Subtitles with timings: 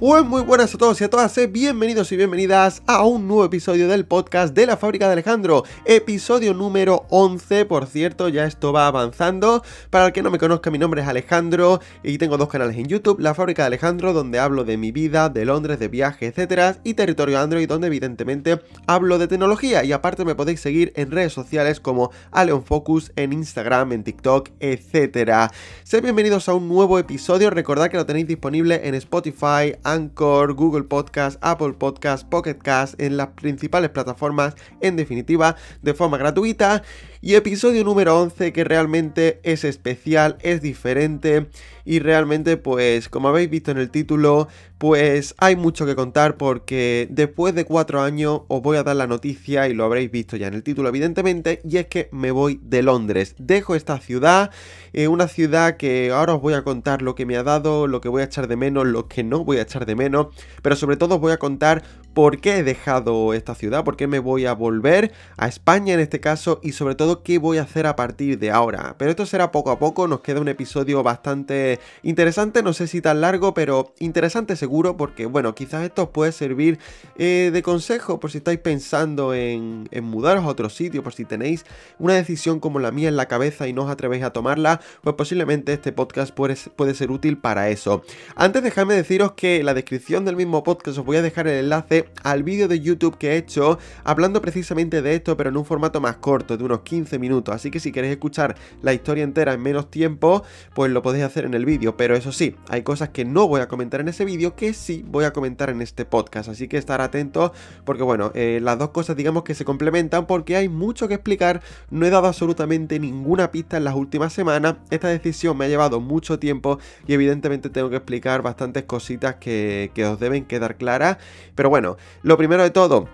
[0.00, 3.44] Pues muy buenas a todos y a todas, eh, bienvenidos y bienvenidas a un nuevo
[3.44, 8.72] episodio del podcast de la fábrica de Alejandro, episodio número 11, por cierto, ya esto
[8.72, 9.62] va avanzando.
[9.90, 12.86] Para el que no me conozca, mi nombre es Alejandro y tengo dos canales en
[12.86, 16.78] YouTube, la fábrica de Alejandro, donde hablo de mi vida, de Londres, de viajes, etcétera,
[16.82, 21.34] y territorio Android, donde evidentemente hablo de tecnología y aparte me podéis seguir en redes
[21.34, 25.50] sociales como Aleon Focus, en Instagram, en TikTok, etcétera.
[25.84, 30.84] Sed bienvenidos a un nuevo episodio, recordad que lo tenéis disponible en Spotify, Anchor, Google
[30.84, 36.82] Podcast, Apple Podcast, Pocket Cast, en las principales plataformas, en definitiva, de forma gratuita.
[37.22, 41.48] Y episodio número 11 que realmente es especial, es diferente
[41.84, 44.48] y realmente pues como habéis visto en el título
[44.78, 49.06] pues hay mucho que contar porque después de cuatro años os voy a dar la
[49.06, 52.58] noticia y lo habréis visto ya en el título evidentemente y es que me voy
[52.62, 53.34] de Londres.
[53.36, 54.50] Dejo esta ciudad,
[54.94, 58.00] eh, una ciudad que ahora os voy a contar lo que me ha dado, lo
[58.00, 60.28] que voy a echar de menos, lo que no voy a echar de menos,
[60.62, 61.82] pero sobre todo os voy a contar
[62.14, 66.00] por qué he dejado esta ciudad, por qué me voy a volver a España en
[66.00, 68.96] este caso y sobre todo qué voy a hacer a partir de ahora.
[68.98, 73.00] Pero esto será poco a poco, nos queda un episodio bastante interesante, no sé si
[73.00, 76.78] tan largo, pero interesante seguro porque bueno, quizás esto os puede servir
[77.16, 81.64] eh, de consejo por si estáis pensando en, mudaros a otro sitio, por si tenéis
[81.98, 85.14] una decisión como la mía en la cabeza y no os atrevéis a tomarla, pues
[85.14, 88.02] posiblemente este podcast puede, puede ser útil para eso.
[88.34, 91.64] Antes dejadme deciros que en la descripción del mismo podcast os voy a dejar el
[91.64, 95.64] enlace al vídeo de YouTube que he hecho hablando precisamente de esto, pero en un
[95.64, 97.54] formato más corto, de unos 15 minutos.
[97.54, 100.42] Así que si queréis escuchar la historia entera en menos tiempo,
[100.74, 101.96] pues lo podéis hacer en el vídeo.
[101.96, 105.04] Pero eso sí, hay cosas que no voy a comentar en ese vídeo que sí
[105.06, 106.48] voy a comentar en este podcast.
[106.48, 107.52] Así que estar atentos
[107.84, 111.62] porque bueno, eh, las dos cosas digamos que se complementan porque hay mucho que explicar.
[111.90, 114.76] No he dado absolutamente ninguna pista en las últimas semanas.
[114.90, 119.90] Esta decisión me ha llevado mucho tiempo y evidentemente tengo que explicar bastantes cositas que,
[119.94, 121.18] que os deben quedar claras.
[121.54, 121.89] Pero bueno,
[122.22, 123.08] lo primero de todo,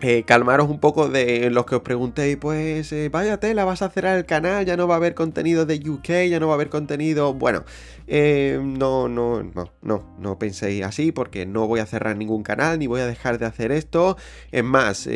[0.00, 3.90] eh, calmaros un poco de los que os preguntéis, pues eh, vaya tela, vas a
[3.90, 6.54] cerrar el canal, ya no va a haber contenido de UK, ya no va a
[6.54, 7.34] haber contenido.
[7.34, 7.64] Bueno,
[8.08, 12.78] eh, no, no, no, no, no penséis así porque no voy a cerrar ningún canal
[12.78, 14.16] ni voy a dejar de hacer esto.
[14.50, 15.08] Es más,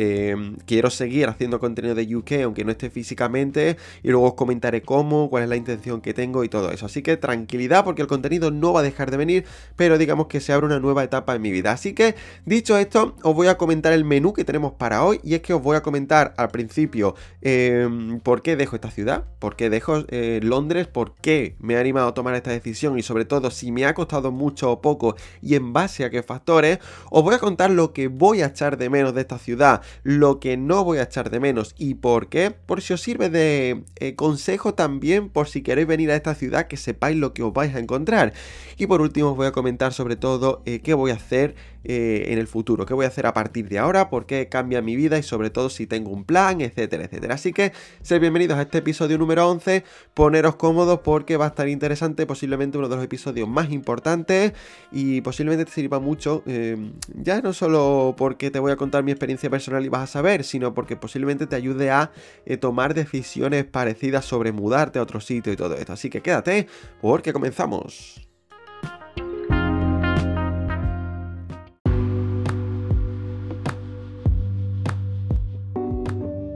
[0.65, 5.29] quiero seguir haciendo contenido de UK aunque no esté físicamente y luego os comentaré cómo,
[5.29, 6.85] cuál es la intención que tengo y todo eso.
[6.85, 10.39] Así que tranquilidad porque el contenido no va a dejar de venir, pero digamos que
[10.39, 11.71] se abre una nueva etapa en mi vida.
[11.71, 12.15] Así que,
[12.45, 15.53] dicho esto, os voy a comentar el menú que tenemos para hoy y es que
[15.53, 20.03] os voy a comentar al principio em, por qué dejo esta ciudad, por qué dejo
[20.09, 23.71] eh, Londres, por qué me ha animado a tomar esta decisión y sobre todo si
[23.71, 26.79] me ha costado mucho o poco y en base a qué factores,
[27.09, 30.39] os voy a contar lo que voy a echar de menos de esta ciudad, lo
[30.39, 33.83] que no voy a echar de menos y por qué, por si os sirve de
[33.95, 37.53] eh, consejo también por si queréis venir a esta ciudad que sepáis lo que os
[37.53, 38.33] vais a encontrar.
[38.77, 42.37] Y por último os voy a comentar sobre todo eh, qué voy a hacer en
[42.37, 45.17] el futuro, qué voy a hacer a partir de ahora, por qué cambia mi vida
[45.17, 47.35] y sobre todo si tengo un plan, etcétera, etcétera.
[47.35, 49.83] Así que sed bienvenidos a este episodio número 11,
[50.13, 54.53] poneros cómodos porque va a estar interesante, posiblemente uno de los episodios más importantes
[54.91, 59.11] y posiblemente te sirva mucho, eh, ya no solo porque te voy a contar mi
[59.11, 62.11] experiencia personal y vas a saber, sino porque posiblemente te ayude a
[62.45, 65.93] eh, tomar decisiones parecidas sobre mudarte a otro sitio y todo esto.
[65.93, 66.67] Así que quédate
[67.01, 68.32] porque comenzamos.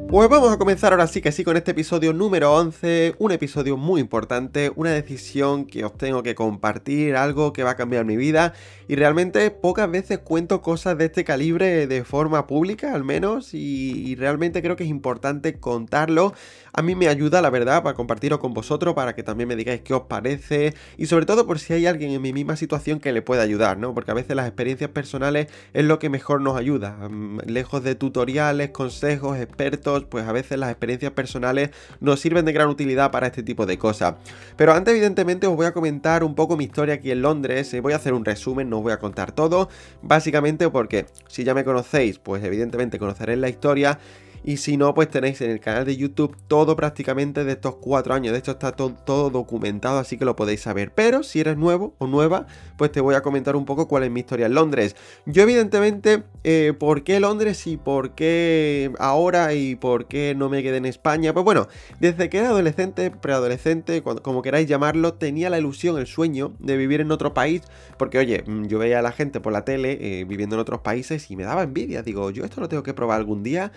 [0.09, 3.75] Pues vamos a comenzar ahora sí que sí con este episodio número 11, un episodio
[3.75, 8.15] muy importante, una decisión que os tengo que compartir, algo que va a cambiar mi
[8.15, 8.53] vida
[8.87, 14.15] y realmente pocas veces cuento cosas de este calibre de forma pública al menos y,
[14.15, 16.33] realmente creo que es importante contarlo.
[16.77, 19.81] A mí me ayuda la verdad para compartirlo con vosotros, para que también me digáis
[19.81, 23.11] qué os parece y sobre todo por si hay alguien en mi misma situación que
[23.11, 23.95] le pueda ayudar, ¿no?
[23.95, 27.95] Porque a veces las experiencias personales es lo que mejor nos ayuda, mm, lejos de
[27.95, 33.25] tutoriales, consejos, expertos, pues a veces las experiencias personales nos sirven de gran utilidad para
[33.25, 34.13] este tipo de cosas.
[34.55, 37.73] Pero antes, evidentemente, os voy a comentar un poco mi historia aquí en Londres.
[37.73, 39.67] Eh, voy a hacer un resumen, no os voy a contar todo.
[40.03, 43.97] Básicamente porque si ya me conocéis, pues evidentemente conoceréis la historia.
[44.43, 48.13] Y si no, pues tenéis en el canal de YouTube todo prácticamente de estos cuatro
[48.13, 48.33] años.
[48.33, 50.93] De hecho, está todo, documentado, así que lo podéis saber.
[50.93, 52.47] Pero si eres nuevo o nueva,
[52.77, 54.95] pues te voy a comentar un poco cuál es mi historia en Londres.
[55.25, 60.63] Yo, evidentemente, eh, ¿por qué Londres y por qué ahora y por qué no me
[60.63, 61.33] quedé en España?
[61.33, 61.67] Pues bueno,
[61.99, 67.01] desde que era adolescente, preadolescente, como queráis llamarlo, tenía la ilusión, el sueño de vivir
[67.01, 67.61] en otro país.
[67.97, 70.81] Porque, oye, mm, yo veía a la gente por la tele eh, viviendo en otros
[70.81, 72.03] países y me daba envidia.
[72.03, 73.71] Digo, yo esto lo tengo que probar algún día.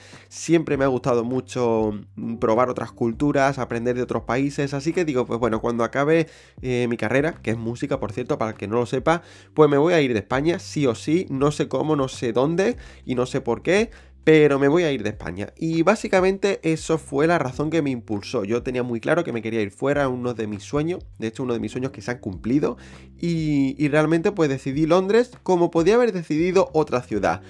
[0.50, 5.04] Siempre me ha gustado mucho mm, probar otras culturas, aprender de otros países, así que
[5.04, 6.26] digo, pues bueno, cuando acabe
[6.60, 9.22] eh, mi carrera, que es música, por cierto, para el que no lo sepa,
[9.54, 12.32] pues me voy a ir de España, sí o sí, no sé cómo, no sé
[12.32, 12.76] dónde
[13.06, 13.90] y no sé por qué,
[14.24, 15.52] pero me voy a ir de España.
[15.56, 18.42] Y básicamente eso fue la razón que me impulsó.
[18.42, 21.44] Yo tenía muy claro que me quería ir fuera, uno de mis sueños, de hecho
[21.44, 22.76] uno de mis sueños que se han cumplido,
[23.20, 27.40] y, y realmente pues decidí Londres como podía haber decidido otra ciudad.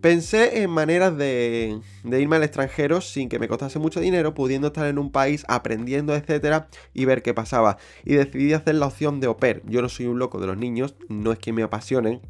[0.00, 4.86] Pensé en maneras de, irme al extranjero sin que me costase mucho dinero, pudiendo estar
[4.86, 7.78] en un país, aprendiendo, etcétera, y ver qué pasaba.
[8.04, 9.62] Y decidí hacer la opción de au pair.
[9.66, 12.20] Yo no soy un loco de los niños, no es que me apasionen,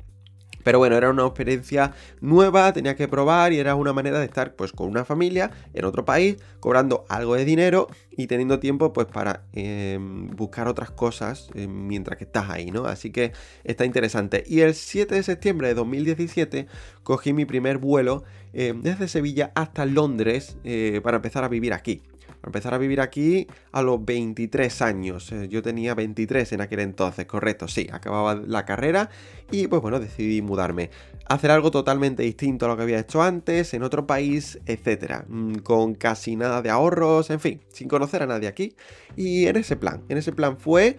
[0.67, 4.57] pero bueno, era una experiencia nueva, tenía que probar y era una manera de estar
[4.57, 9.07] pues con una familia en otro país, cobrando algo de dinero y teniendo tiempo pues
[9.07, 12.87] para em, buscar otras cosas eh, mientras que estás ahí, ¿no?
[12.87, 13.31] Así que
[13.63, 14.43] está interesante.
[14.45, 16.67] Y el 7 de septiembre de 2017
[17.05, 22.03] cogí mi primer vuelo em, desde Sevilla hasta Londres eh, para empezar a vivir aquí
[22.47, 25.31] empezar a vivir aquí a los 23 años.
[25.33, 29.11] Eh, yo tenía 23 en aquel entonces, correcto, sí, acababa la carrera
[29.51, 30.91] y pues bueno, decidí mudarme.
[31.29, 35.25] Hacer algo totalmente distinto a lo que había hecho antes, en otro país, etcétera.
[35.29, 38.75] Mm, con casi nada de ahorros, en fin, sin conocer a nadie aquí.
[39.17, 40.97] Y en ese plan, en ese plan fue...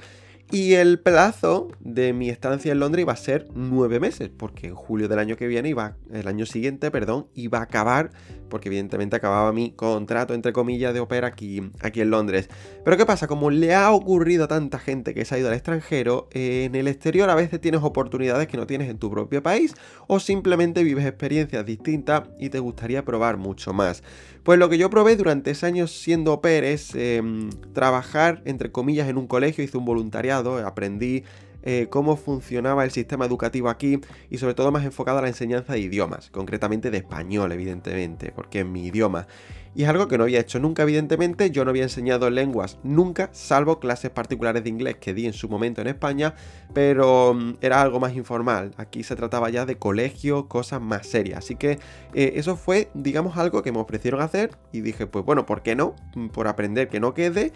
[0.49, 4.75] Y el plazo de mi estancia en Londres iba a ser nueve meses, porque en
[4.75, 8.11] julio del año que viene iba, el año siguiente, perdón, iba a acabar,
[8.47, 12.49] porque evidentemente acababa mi contrato, entre comillas, de ópera aquí, aquí en Londres.
[12.85, 13.27] Pero ¿qué pasa?
[13.27, 16.87] Como le ha ocurrido a tanta gente que se ha ido al extranjero, en el
[16.87, 19.75] exterior a veces tienes oportunidades que no tienes en tu propio país,
[20.07, 24.01] o simplemente vives experiencias distintas y te gustaría probar mucho más.
[24.43, 29.09] Pues lo que yo probé durante ese año siendo au es em, trabajar, entre comillas,
[29.09, 31.23] en un colegio, hice un voluntariado, aprendí
[31.63, 33.99] eh, cómo funcionaba el sistema educativo aquí
[34.29, 38.61] y sobre todo más enfocado a la enseñanza de idiomas, concretamente de español, evidentemente, porque
[38.61, 39.27] es mi idioma.
[39.75, 41.51] Y es algo que no había hecho nunca, evidentemente.
[41.51, 45.49] Yo no había enseñado lenguas nunca, salvo clases particulares de inglés que di en su
[45.49, 46.33] momento en España,
[46.73, 48.71] pero mm, era algo más informal.
[48.77, 51.39] Aquí se trataba ya de colegio, cosas más serias.
[51.39, 51.79] Así que
[52.13, 55.75] eh, eso fue, digamos, algo que me ofrecieron hacer y dije, pues bueno, ¿por qué
[55.75, 55.95] no?
[56.15, 57.51] Mm, por aprender que no quede.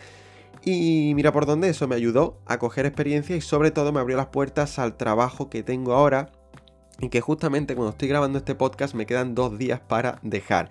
[0.64, 4.18] Y mira por dónde eso me ayudó a coger experiencia y sobre todo me abrió
[4.18, 6.32] las puertas al trabajo que tengo ahora
[7.00, 10.70] y que justamente cuando estoy grabando este podcast me quedan dos días para dejar.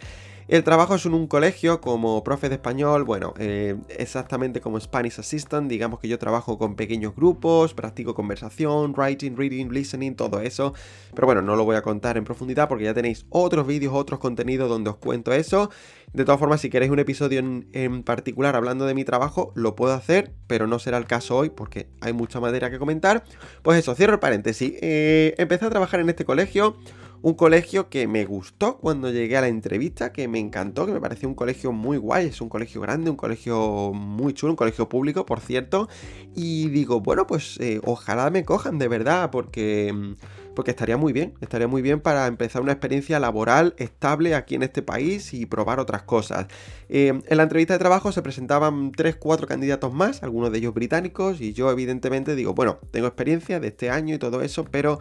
[0.50, 5.20] El trabajo es en un colegio como profe de español, bueno, eh, exactamente como Spanish
[5.20, 10.74] Assistant, digamos que yo trabajo con pequeños grupos, practico conversación, writing, reading, listening, todo eso,
[11.14, 14.18] pero bueno, no lo voy a contar en profundidad porque ya tenéis otros vídeos, otros
[14.18, 15.70] contenidos donde os cuento eso.
[16.12, 19.94] De todas formas, si queréis un episodio en, particular hablando de mi trabajo, lo puedo
[19.94, 23.22] hacer, pero no será el caso hoy porque hay mucha madera que comentar.
[23.62, 24.72] Pues eso, cierro el paréntesis.
[24.82, 26.76] Eh, empecé a trabajar en este colegio
[27.22, 31.00] un colegio que me gustó cuando llegué a la entrevista, que me encantó, que me
[31.00, 34.88] pareció un colegio muy guay, es un colegio grande, un colegio muy chulo, un colegio
[34.88, 35.88] público, por cierto.
[36.34, 40.14] Y digo, bueno, pues eh, ojalá me cojan de verdad, porque, mm,
[40.54, 44.62] porque estaría muy bien, estaría muy bien para empezar una experiencia laboral estable aquí en
[44.62, 46.46] este país y probar otras cosas.
[46.88, 51.40] Eh, en la entrevista de trabajo se presentaban 3-4 candidatos más, algunos de ellos británicos,
[51.42, 55.00] y yo evidentemente digo, bueno, tengo experiencia de este año y todo eso, pero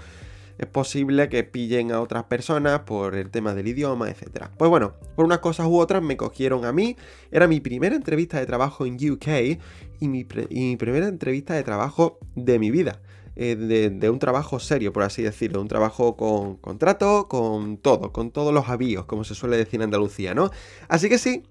[0.60, 4.48] es posible que pillen a otras personas por el tema del idioma, etc.
[4.58, 6.98] Pues bueno, por unas cosas u otras me cogieron a mí.
[7.32, 9.58] Era mi primera entrevista de trabajo en UK
[10.02, 13.02] y mi, primera entrevista de trabajo de mi vida.
[13.38, 18.12] Eh, de, de, un trabajo serio, por así decirlo, un trabajo con contrato, con todo,
[18.12, 20.50] con todos los avíos, como se suele decir en Andalucía, ¿no?
[20.90, 21.44] Así que sí,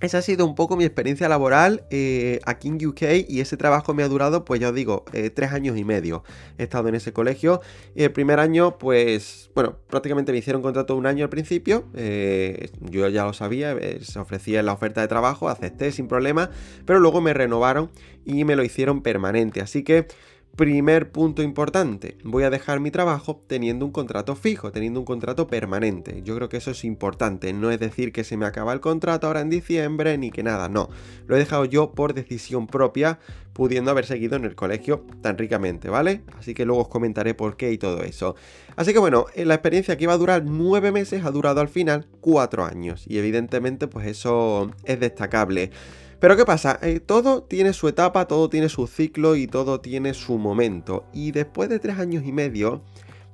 [0.00, 3.94] esa ha sido un poco mi experiencia laboral eh, aquí en UK y ese trabajo
[3.94, 6.22] me ha durado, pues ya os digo, eh, tres años y medio.
[6.58, 7.62] He estado en ese colegio.
[7.94, 11.84] El primer año, pues, bueno, prácticamente me hicieron contrato un año al principio.
[11.94, 16.50] Eh, yo ya lo sabía, se ofrecía la oferta de trabajo, acepté sin problema,
[16.84, 17.90] pero luego me renovaron
[18.26, 19.62] y me lo hicieron permanente.
[19.62, 20.08] Así que
[20.56, 25.46] Primer punto importante, voy a dejar mi trabajo teniendo un contrato fijo, teniendo un contrato
[25.46, 26.22] permanente.
[26.24, 29.26] Yo creo que eso es importante, no es decir que se me acaba el contrato
[29.26, 30.88] ahora en diciembre ni que nada, no.
[31.26, 33.18] Lo he dejado yo por decisión propia,
[33.52, 36.22] pudiendo haber seguido en el colegio tan ricamente, ¿vale?
[36.38, 38.34] Así que luego os comentaré por qué y todo eso.
[38.76, 42.06] Así que bueno, la experiencia que iba a durar nueve meses ha durado al final
[42.22, 45.70] cuatro años y evidentemente pues eso es destacable.
[46.18, 46.78] Pero ¿qué pasa?
[46.82, 51.04] Eh, todo tiene su etapa, todo tiene su ciclo y todo tiene su momento.
[51.12, 52.82] Y después de tres años y medio,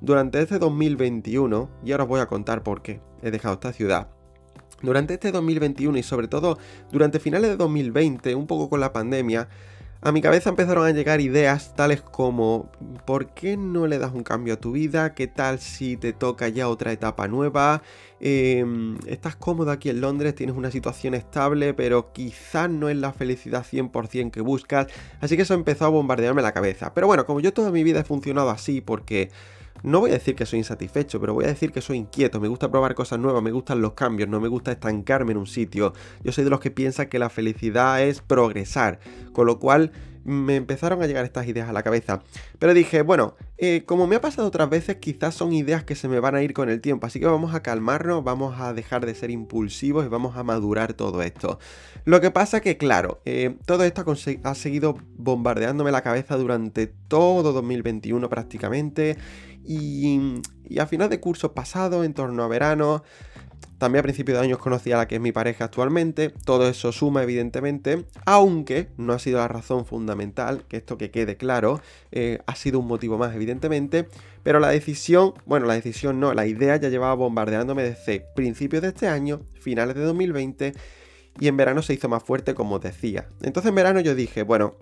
[0.01, 4.09] durante este 2021, y ahora os voy a contar por qué he dejado esta ciudad.
[4.81, 6.57] Durante este 2021 y sobre todo
[6.91, 9.47] durante finales de 2020, un poco con la pandemia,
[10.01, 12.69] a mi cabeza empezaron a llegar ideas tales como
[13.05, 15.13] ¿por qué no le das un cambio a tu vida?
[15.13, 17.81] ¿Qué tal si te toca ya otra etapa nueva?
[18.25, 23.11] Em, estás cómodo aquí en Londres, tienes una situación estable, pero quizás no es la
[23.11, 24.87] felicidad 100% que buscas.
[25.19, 26.93] Así que eso empezó a bombardearme la cabeza.
[26.93, 29.29] Pero bueno, como yo toda mi vida he funcionado así porque
[29.81, 32.47] no voy a decir que soy insatisfecho, pero voy a decir que soy inquieto, me
[32.47, 35.91] gusta probar cosas nuevas, me gustan los cambios, no me gusta estancarme en un sitio.
[36.23, 39.01] Yo soy de los que piensa que la felicidad es progresar,
[39.33, 39.91] con lo cual
[40.23, 42.21] me empezaron a llegar estas ideas a la cabeza.
[42.59, 46.07] Pero dije, bueno, eh, como me ha pasado otras veces, quizás son ideas que se
[46.07, 49.05] me van a ir con el tiempo, así que vamos a calmarnos, vamos a dejar
[49.05, 51.59] de ser impulsivos y vamos a madurar todo esto.
[52.05, 54.05] Lo que pasa que, claro, eh, todo esto
[54.43, 59.17] ha seguido bombardeándome la cabeza durante todo 2021 prácticamente
[59.65, 60.41] y,
[60.79, 63.03] a final de curso pasado, en torno a verano,
[63.83, 66.29] también a principios de años conocí a la que es mi pareja actualmente.
[66.29, 68.05] Todo eso suma, evidentemente.
[68.25, 71.81] Aunque no ha sido la razón fundamental, que esto que quede claro,
[72.13, 74.07] eh, ha sido un motivo más, evidentemente.
[74.41, 78.87] Pero la decisión, bueno, la decisión no, la idea ya llevaba bombardeándome desde principios de
[78.87, 80.73] este año, finales de 2020.
[81.41, 83.27] Y en verano se hizo más fuerte, como decía.
[83.41, 84.77] Entonces en verano yo dije, bueno,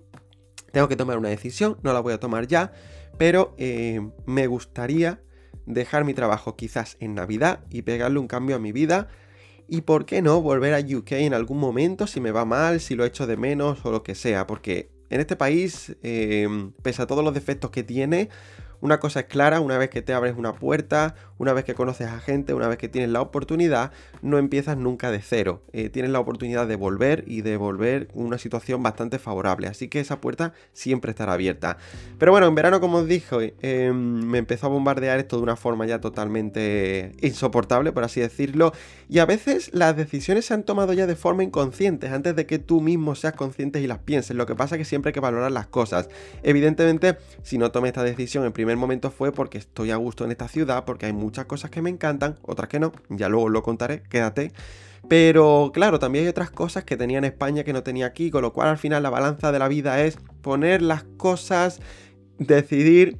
[0.71, 2.71] tengo que tomar una decisión, no la voy a tomar ya
[3.17, 5.21] pero eh, me gustaría
[5.65, 9.07] dejar mi trabajo quizás en Navidad y pegarle un cambio a mi vida.
[9.67, 12.95] Y por qué no volver a UK en algún momento si me va mal, si
[12.95, 14.45] lo echo de menos o lo que sea.
[14.45, 16.47] Porque en este país, eh,
[16.81, 18.29] pese a todos los defectos que tiene,
[18.81, 22.07] una cosa es clara, una vez que te abres una puerta, una vez que conoces
[22.07, 23.91] a gente, una vez que tienes la oportunidad,
[24.21, 25.61] no empiezas nunca de cero.
[25.73, 29.67] Eh, tienes la oportunidad de volver y de volver una situación bastante favorable.
[29.67, 31.77] Así que esa puerta siempre estará abierta.
[32.17, 35.55] Pero bueno, en verano, como os dije, em, me empezó a bombardear esto de una
[35.55, 38.73] forma ya totalmente insoportable, por así decirlo.
[39.09, 42.59] Y a veces las decisiones se han tomado ya de forma inconsciente, antes de que
[42.59, 44.35] tú mismo seas consciente y las pienses.
[44.35, 46.09] Lo que pasa es que siempre hay que valorar las cosas.
[46.43, 50.31] Evidentemente, si no tomé esta decisión en primer momento fue porque estoy a gusto en
[50.31, 53.63] esta ciudad, porque hay muchas cosas que me encantan, otras que no, ya luego lo
[53.63, 54.51] contaré, quédate.
[55.09, 58.43] Pero claro, también hay otras cosas que tenía en España que no tenía aquí, con
[58.43, 61.79] lo cual al final la balanza de la vida es poner las cosas,
[62.37, 63.17] decidir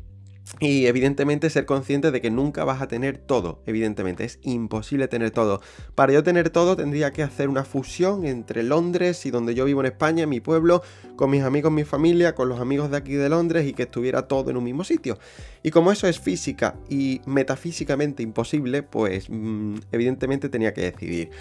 [0.60, 5.31] y evidentemente ser consciente de que nunca vas a tener todo, evidentemente, es imposible tener
[5.31, 5.62] todo.
[5.96, 9.79] Para yo tener todo tendría que hacer una fusión entre Londres y donde yo vivo
[9.79, 10.84] en España, mi pueblo,
[11.15, 14.27] con mis amigos, mi familia, con los amigos de aquí de Londres y que estuviera
[14.27, 15.17] todo en un mismo sitio.
[15.63, 21.31] Y como eso es física y metafísicamente imposible, pues mm, evidentemente tenía que decidir.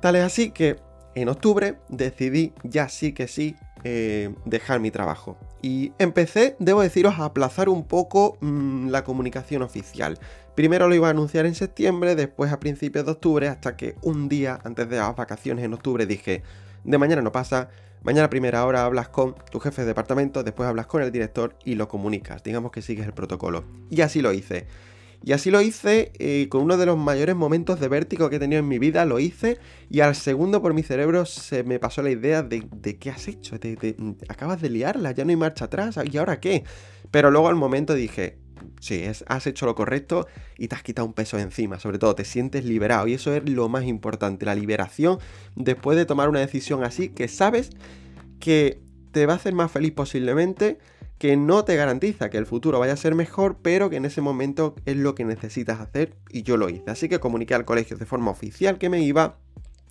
[0.00, 0.76] Tal es así que
[1.14, 5.36] en octubre decidí ya sí que sí eh, dejar mi trabajo.
[5.60, 10.18] Y empecé, debo deciros, a aplazar un poco mm, la comunicación oficial.
[10.54, 14.28] Primero lo iba a anunciar en septiembre, después a principios de octubre, hasta que un
[14.28, 16.42] día antes de las vacaciones en octubre dije,
[16.84, 17.68] de mañana no pasa,
[18.02, 21.56] mañana a primera hora hablas con tu jefe de departamento, después hablas con el director
[21.64, 23.64] y lo comunicas, digamos que sigues el protocolo.
[23.90, 24.66] Y así lo hice.
[25.24, 28.38] Y así lo hice eh, con uno de los mayores momentos de vértigo que he
[28.38, 29.58] tenido en mi vida, lo hice.
[29.88, 33.56] Y al segundo por mi cerebro se me pasó la idea de, qué has hecho,
[34.28, 36.64] acabas de liarla, ya no hay marcha atrás, ¿y ahora qué?
[37.10, 38.36] Pero luego al momento dije,
[38.80, 40.26] sí, has hecho lo correcto
[40.58, 43.06] y te has quitado un peso encima, sobre todo te sientes liberado.
[43.06, 45.18] Y eso es lo más importante, la liberación
[45.56, 47.70] después de tomar una decisión así que sabes
[48.40, 50.76] que te va a hacer más feliz posiblemente
[51.24, 54.20] que no te garantiza que el futuro vaya a ser mejor, pero que en ese
[54.20, 56.90] momento es lo que necesitas hacer y yo lo hice.
[56.90, 59.38] Así que comuniqué al colegio de forma oficial que me iba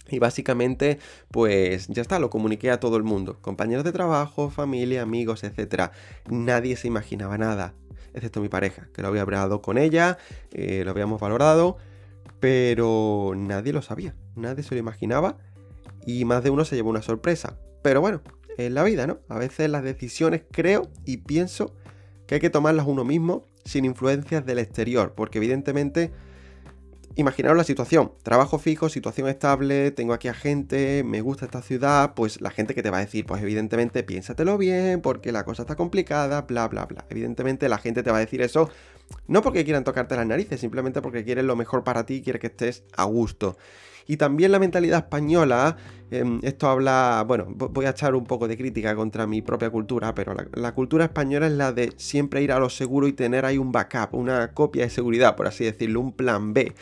[0.08, 1.00] y básicamente,
[1.32, 5.90] pues ya está, lo comuniqué a todo el mundo, compañeros de trabajo, familia, amigos, etc.
[6.30, 7.74] Nadie se imaginaba nada,
[8.14, 10.20] excepto mi pareja, que lo había hablado con ella,
[10.52, 11.78] eh, lo habíamos valorado,
[12.40, 15.40] pero nadie lo sabía, nadie se lo imaginaba
[16.06, 17.58] y más de uno se llevó una sorpresa.
[17.82, 18.22] Pero bueno,
[18.58, 19.20] en la vida, ¿no?
[19.30, 21.74] A veces las decisiones creo y pienso
[22.28, 26.12] que hay que tomarlas uno mismo sin influencias del exterior, porque evidentemente,
[27.16, 32.14] imaginaros la situación, trabajo fijo, situación estable, tengo aquí a gente, me gusta esta ciudad,
[32.14, 35.64] pues la gente que te va a decir, pues evidentemente piénsatelo bien, porque la cosa
[35.64, 37.06] está complicada, bla, bla, bla.
[37.10, 38.70] Evidentemente la gente te va a decir eso
[39.28, 42.48] no porque quieran tocarte las narices, simplemente porque quieren lo mejor para ti quieren que
[42.48, 43.58] estés a gusto.
[44.08, 45.78] Y también la mentalidad española,
[46.12, 50.14] em, esto habla, bueno, voy a echar un poco de crítica contra mi propia cultura,
[50.14, 53.58] pero la, cultura española es la de siempre ir a lo seguro y tener ahí
[53.58, 56.74] un backup, una copia de seguridad, por así decirlo, un plan B.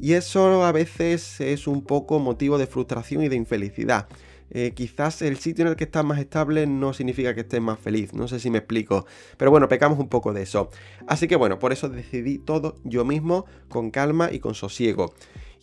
[0.00, 4.06] Y eso a veces es un poco motivo de frustración y de infelicidad.
[4.50, 7.78] eh, quizás el sitio en el que estás más estable no significa que estés más
[7.78, 8.14] feliz.
[8.14, 9.04] No sé si me explico.
[9.36, 10.70] Pero bueno, pecamos un poco de eso.
[11.06, 15.12] Así que bueno, por eso decidí todo yo mismo, con calma y con sosiego.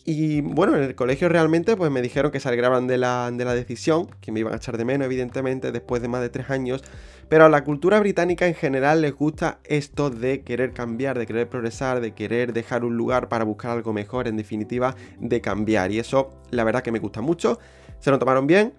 [0.08, 3.44] Y bueno, en el colegio realmente pues me dijeron que se alegraban de la, de
[3.44, 6.48] la decisión, que me iban a echar de menos evidentemente después de más de tres
[6.48, 6.84] años,
[7.28, 11.48] pero a la cultura británica en general les gusta esto de querer cambiar, de querer
[11.48, 15.90] progresar, de querer dejar un lugar para buscar algo mejor, en definitiva, de cambiar.
[15.90, 17.58] Y eso la verdad que me gusta mucho.
[17.98, 18.74] Se lo tomaron bien,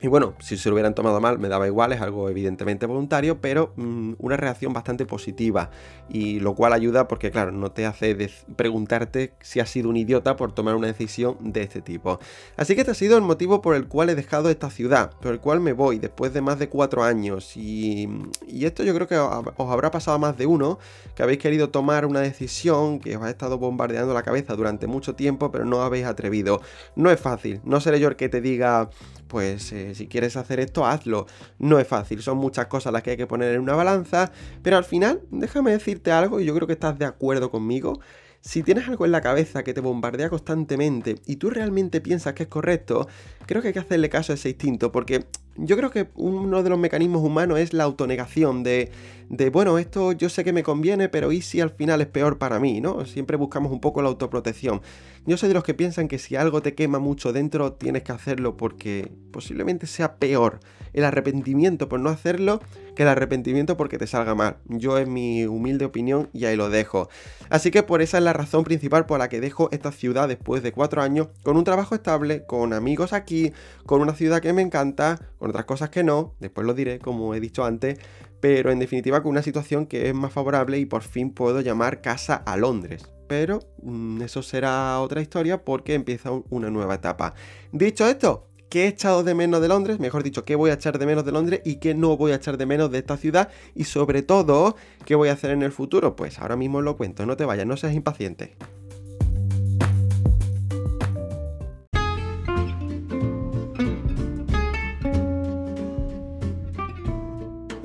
[0.00, 3.40] y bueno, si se lo hubieran tomado mal me daba igual, es algo evidentemente voluntario,
[3.40, 5.70] pero mm, una reacción bastante positiva.
[6.08, 8.16] Y lo cual ayuda porque, claro, no te hace
[8.54, 12.20] preguntarte si has sido un idiota por tomar una decisión de este tipo.
[12.56, 15.32] Así que este ha sido el motivo por el cual he dejado esta ciudad, por
[15.32, 17.56] el cual me voy después de más de cuatro años.
[17.56, 18.08] Y,
[18.46, 20.78] y esto yo creo que os habrá pasado más de uno,
[21.16, 25.16] que habéis querido tomar una decisión que os ha estado bombardeando la cabeza durante mucho
[25.16, 26.60] tiempo, pero no habéis atrevido.
[26.94, 28.90] No es fácil, no seré yo el que te diga
[29.28, 31.26] pues eh, si quieres hacer esto, hazlo.
[31.58, 34.32] No es fácil, son muchas cosas las que hay que poner en una balanza,
[34.62, 38.00] pero al final, déjame decirte algo, y yo creo que estás de acuerdo conmigo.
[38.40, 42.44] Si tienes algo en la cabeza que te bombardea constantemente y tú realmente piensas que
[42.44, 43.08] es correcto,
[43.46, 46.70] creo que hay que hacerle caso a ese instinto, porque yo creo que uno de
[46.70, 48.92] los mecanismos humanos es la autonegación de,
[49.28, 52.38] de, bueno, esto yo sé que me conviene, pero ¿y si al final es peor
[52.38, 52.80] para mí?
[52.80, 53.04] ¿no?
[53.04, 54.80] Siempre buscamos un poco la autoprotección.
[55.26, 58.12] Yo soy de los que piensan que si algo te quema mucho dentro, tienes que
[58.12, 60.60] hacerlo porque posiblemente sea peor
[60.94, 62.60] el arrepentimiento por no hacerlo
[62.96, 64.56] que el arrepentimiento porque te salga mal.
[64.66, 67.08] Yo es mi humilde opinión y ahí lo dejo.
[67.50, 70.62] Así que por esa es la razón principal por la que dejo esta ciudad después
[70.62, 73.52] de cuatro años, con un trabajo estable, con amigos aquí,
[73.86, 77.40] con una ciudad que me encanta, otras cosas que no, después lo diré como he
[77.40, 77.98] dicho antes,
[78.40, 82.00] pero en definitiva con una situación que es más favorable y por fin puedo llamar
[82.00, 83.04] casa a Londres.
[83.26, 87.34] Pero mm, eso será otra historia porque empieza una nueva etapa.
[87.72, 89.98] Dicho esto, ¿qué he echado de menos de Londres?
[89.98, 92.36] Mejor dicho, ¿qué voy a echar de menos de Londres y qué no voy a
[92.36, 93.50] echar de menos de esta ciudad?
[93.74, 96.16] Y sobre todo, ¿qué voy a hacer en el futuro?
[96.16, 98.56] Pues ahora mismo lo cuento, no te vayas, no seas impaciente.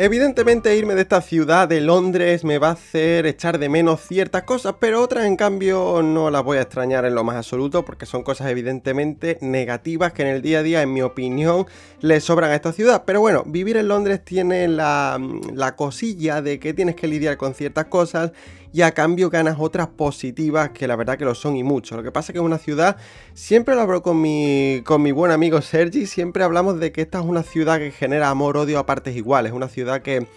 [0.03, 4.43] Evidentemente irme de esta ciudad de Londres me va a hacer echar de menos ciertas
[4.43, 8.05] cosas, pero otras en cambio no las voy a extrañar en lo más absoluto porque
[8.05, 11.67] son cosas evidentemente negativas que en el día a día, en mi opinión,
[12.01, 13.03] le sobran a esta ciudad.
[13.05, 15.17] Pero bueno, vivir en Londres tiene la,
[15.53, 18.33] la cosilla de que tienes que lidiar con ciertas cosas
[18.73, 21.95] y a cambio ganas otras positivas que la verdad que lo son y mucho.
[21.95, 22.97] Lo que pasa es que es una ciudad,
[23.35, 27.19] siempre lo hablo con mi, con mi buen amigo Sergi, siempre hablamos de que esta
[27.19, 30.27] es una ciudad que genera amor-odio a partes iguales, una ciudad que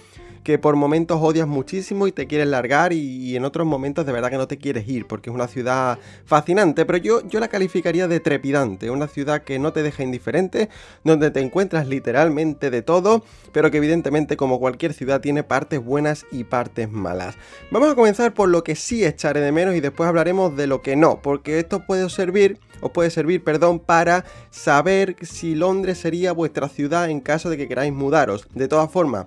[0.46, 4.30] que por momentos odias muchísimo y te quieres largar y, en otros momentos de verdad
[4.30, 8.06] que no te quieres ir porque es una ciudad fascinante, pero yo, yo la calificaría
[8.06, 10.68] de trepidante, una ciudad que no te deja indiferente,
[11.02, 16.26] donde te encuentras literalmente de todo, pero que evidentemente como cualquier ciudad tiene partes buenas
[16.30, 17.34] y partes malas.
[17.72, 20.80] Vamos a comenzar por lo que sí echaré de menos y después hablaremos de lo
[20.80, 26.32] que no, porque esto puede servir os puede servir, perdón, para saber si Londres sería
[26.32, 28.46] vuestra ciudad en caso de que queráis mudaros.
[28.54, 29.26] De todas formas,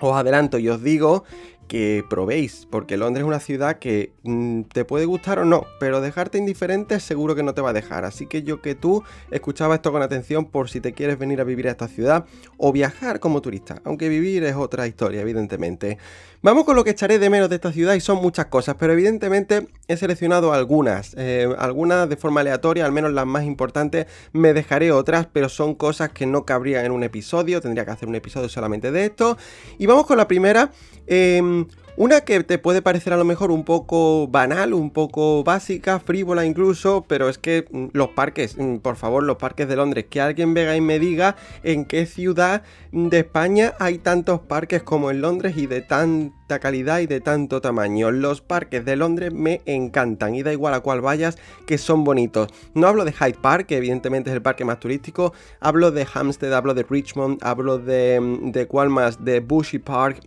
[0.00, 1.24] os adelanto y os digo
[1.66, 6.00] que probéis, porque Londres es una ciudad que mm, te puede gustar o no, pero
[6.00, 8.04] dejarte indiferente seguro que no te va a dejar.
[8.04, 11.44] Así que yo que tú escuchaba esto con atención por si te quieres venir a
[11.44, 15.98] vivir a esta ciudad o viajar como turista, aunque vivir es otra historia, evidentemente.
[16.46, 18.92] Vamos con lo que echaré de menos de esta ciudad y son muchas cosas, pero
[18.92, 24.52] evidentemente he seleccionado algunas, eh, algunas de forma aleatoria, al menos las más importantes, me
[24.52, 28.14] dejaré otras, pero son cosas que no cabrían en un episodio, tendría que hacer un
[28.14, 29.36] episodio solamente de esto.
[29.76, 30.70] Y vamos con la primera.
[31.08, 35.98] Em, una que te puede parecer a lo mejor un poco banal, un poco básica,
[35.98, 40.04] frívola incluso, pero es que mm, los parques, mm, por favor, los parques de Londres,
[40.10, 45.10] que alguien venga y me diga en qué ciudad de España hay tantos parques como
[45.10, 48.10] en Londres y de tanta calidad y de tanto tamaño.
[48.10, 52.48] Los parques de Londres me encantan y da igual a cuál vayas que son bonitos.
[52.74, 56.52] No hablo de Hyde Park, que evidentemente es el parque más turístico, hablo de Hampstead,
[56.52, 60.20] hablo de Richmond, hablo de, mm, de cuál más, de Bushy Park,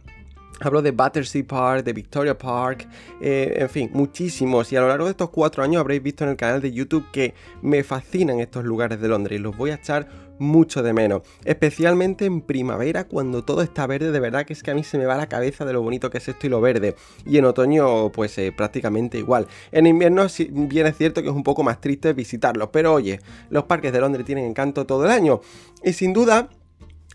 [0.61, 2.87] Hablo de Battersea Park, de Victoria Park,
[3.21, 4.71] eh, en fin, muchísimos.
[4.71, 7.05] Y a lo largo de estos cuatro años habréis visto en el canal de YouTube
[7.11, 10.07] que me fascinan estos lugares de Londres y los voy a echar
[10.39, 11.21] mucho de menos.
[11.45, 14.97] Especialmente en primavera, cuando todo está verde, de verdad que es que a mí se
[14.97, 16.95] me va la cabeza de lo bonito que es esto y lo verde.
[17.25, 19.47] Y en otoño, pues eh, prácticamente igual.
[19.71, 23.19] En invierno, bien es cierto que es un poco más triste visitarlos, pero oye,
[23.49, 25.41] los parques de Londres tienen encanto todo el año.
[25.83, 26.49] Y sin duda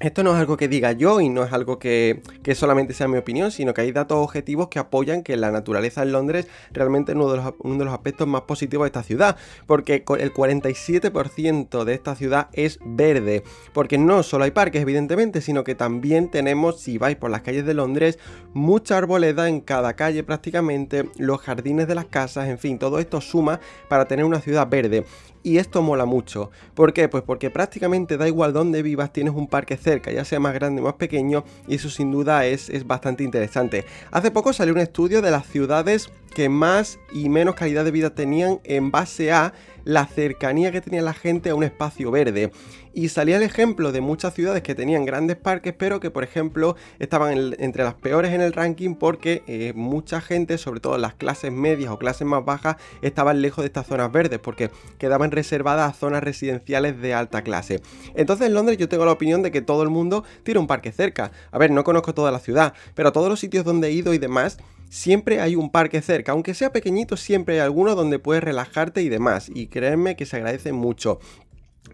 [0.00, 2.20] Esto no es algo que diga yo y no es algo que,
[2.56, 6.10] solamente sea mi opinión, sino que hay datos objetivos que apoyan que la naturaleza en
[6.10, 9.36] Londres realmente es uno de los, uno de los aspectos más positivos de esta ciudad,
[9.68, 15.62] porque el 47% de esta ciudad es verde, porque no solo hay parques evidentemente, sino
[15.62, 18.18] que también tenemos, si vais por las calles de Londres,
[18.52, 23.20] mucha arboleda en cada calle prácticamente, los jardines de las casas, en fin, todo esto
[23.20, 25.04] suma para tener una ciudad verde.
[25.46, 26.50] Y esto mola mucho.
[26.74, 27.06] ¿Por qué?
[27.10, 30.80] Pues porque prácticamente da igual dónde vivas, tienes un parque cerca, ya sea más grande
[30.80, 33.84] o más pequeño, y eso sin duda es, es bastante interesante.
[34.10, 38.10] Hace poco salió un estudio de las ciudades que más y menos calidad de vida
[38.10, 39.52] tenían en base a
[39.84, 42.50] la cercanía que tenía la gente a un espacio verde.
[42.94, 46.76] Y salía el ejemplo de muchas ciudades que tenían grandes parques, pero que por ejemplo
[47.00, 51.50] estaban entre las peores en el ranking porque eh, mucha gente, sobre todo las clases
[51.50, 55.98] medias o clases más bajas, estaban lejos de estas zonas verdes porque quedaban reservadas a
[55.98, 57.82] zonas residenciales de alta clase.
[58.14, 60.92] Entonces en Londres yo tengo la opinión de que todo el mundo tiene un parque
[60.92, 61.32] cerca.
[61.50, 64.18] A ver, no conozco toda la ciudad, pero todos los sitios donde he ido y
[64.18, 64.58] demás
[64.94, 69.08] siempre hay un parque cerca, aunque sea pequeñito, siempre hay alguno donde puedes relajarte y
[69.08, 71.18] demás, y créanme que se agradece mucho.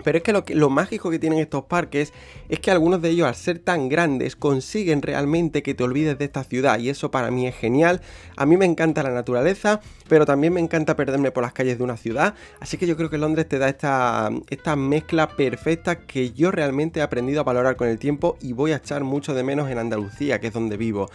[0.03, 2.13] Pero es que lo, mágico que tienen estos parques
[2.49, 6.25] es que algunos de ellos al ser tan grandes consiguen realmente que te olvides de
[6.25, 8.01] esta ciudad y eso para mí es genial.
[8.37, 11.85] A mí me encanta la naturaleza, pero también me encanta perderme por las calles de
[11.85, 12.35] una ciudad.
[12.61, 17.01] Así que yo creo que Londres te da esta, esta mezcla perfecta que yo realmente
[17.01, 19.79] he aprendido a valorar con el tiempo y voy a echar mucho de menos en
[19.79, 21.09] Andalucía, que es donde vivo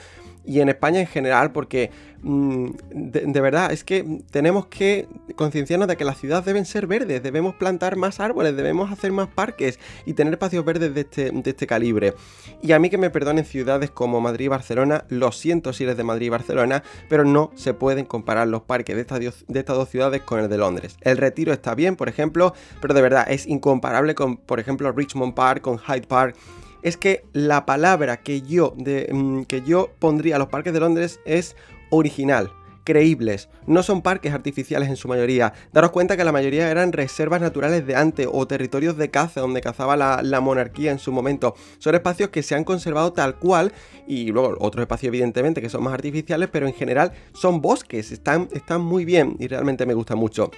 [0.46, 5.98] y en España en general, porque mm, de, verdad es que tenemos que concienciarnos de
[5.98, 10.14] que las ciudades deben ser verdes, debemos plantar más árboles, debemos hacer más parques y
[10.14, 12.14] tener espacios verdes de este, de este calibre.
[12.62, 15.98] Y a mí que me perdonen ciudades como Madrid y Barcelona, lo siento si eres
[15.98, 20.22] de Madrid y Barcelona, pero no se pueden comparar los parques de estas dos ciudades
[20.22, 20.98] con el de Londres.
[21.02, 25.34] El Retiro está bien, por ejemplo, pero de verdad es incomparable con, por ejemplo, Richmond
[25.34, 26.36] Park, con Hyde Park
[26.86, 31.20] es que la palabra que yo, mm, que yo pondría a los parques de Londres
[31.26, 31.56] es
[31.90, 32.52] original
[32.84, 35.54] creíbles, no son parques artificiales en su mayoría.
[35.74, 39.60] Daros cuenta que la mayoría eran reservas naturales de antes o territorios de caza donde
[39.60, 41.56] cazaba la, la, monarquía en su momento.
[41.80, 43.74] Son espacios que se han conservado tal cual
[44.08, 48.48] y luego otros espacios evidentemente que son más artificiales, pero en general son bosques, están,
[48.54, 50.52] están muy bien y realmente me gusta mucho.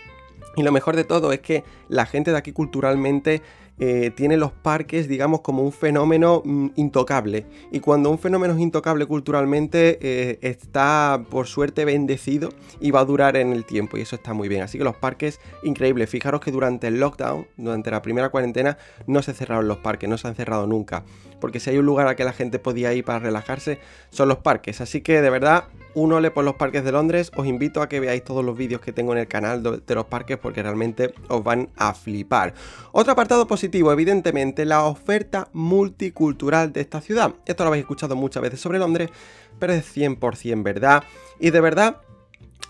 [0.57, 3.43] Y lo mejor de todo es que la gente de aquí culturalmente
[3.79, 7.45] eh, tiene los parques, digamos, como un fenómeno mm, intocable.
[7.71, 13.05] Y cuando un fenómeno es intocable culturalmente, eh, está por suerte bendecido y va a
[13.05, 13.97] durar en el tiempo.
[13.97, 14.63] Y eso está muy bien.
[14.63, 16.09] Así que los parques, increíbles.
[16.09, 20.17] Fijaros que durante el lockdown, durante la primera cuarentena, no se cerraron los parques, no
[20.17, 21.03] se han cerrado nunca.
[21.39, 24.39] Porque si hay un lugar a que la gente podía ir para relajarse, son los
[24.39, 24.81] parques.
[24.81, 25.65] Así que de verdad,
[25.97, 27.31] un ole por los parques de Londres.
[27.35, 30.05] Os invito a que veáis todos los vídeos que tengo en el canal de los
[30.05, 32.53] parques porque realmente os van a flipar.
[32.91, 37.33] Otro apartado positivo, evidentemente, la oferta multicultural de esta ciudad.
[37.45, 39.09] Esto lo habéis escuchado muchas veces sobre Londres,
[39.59, 41.03] pero es 100% verdad.
[41.39, 41.97] Y de verdad,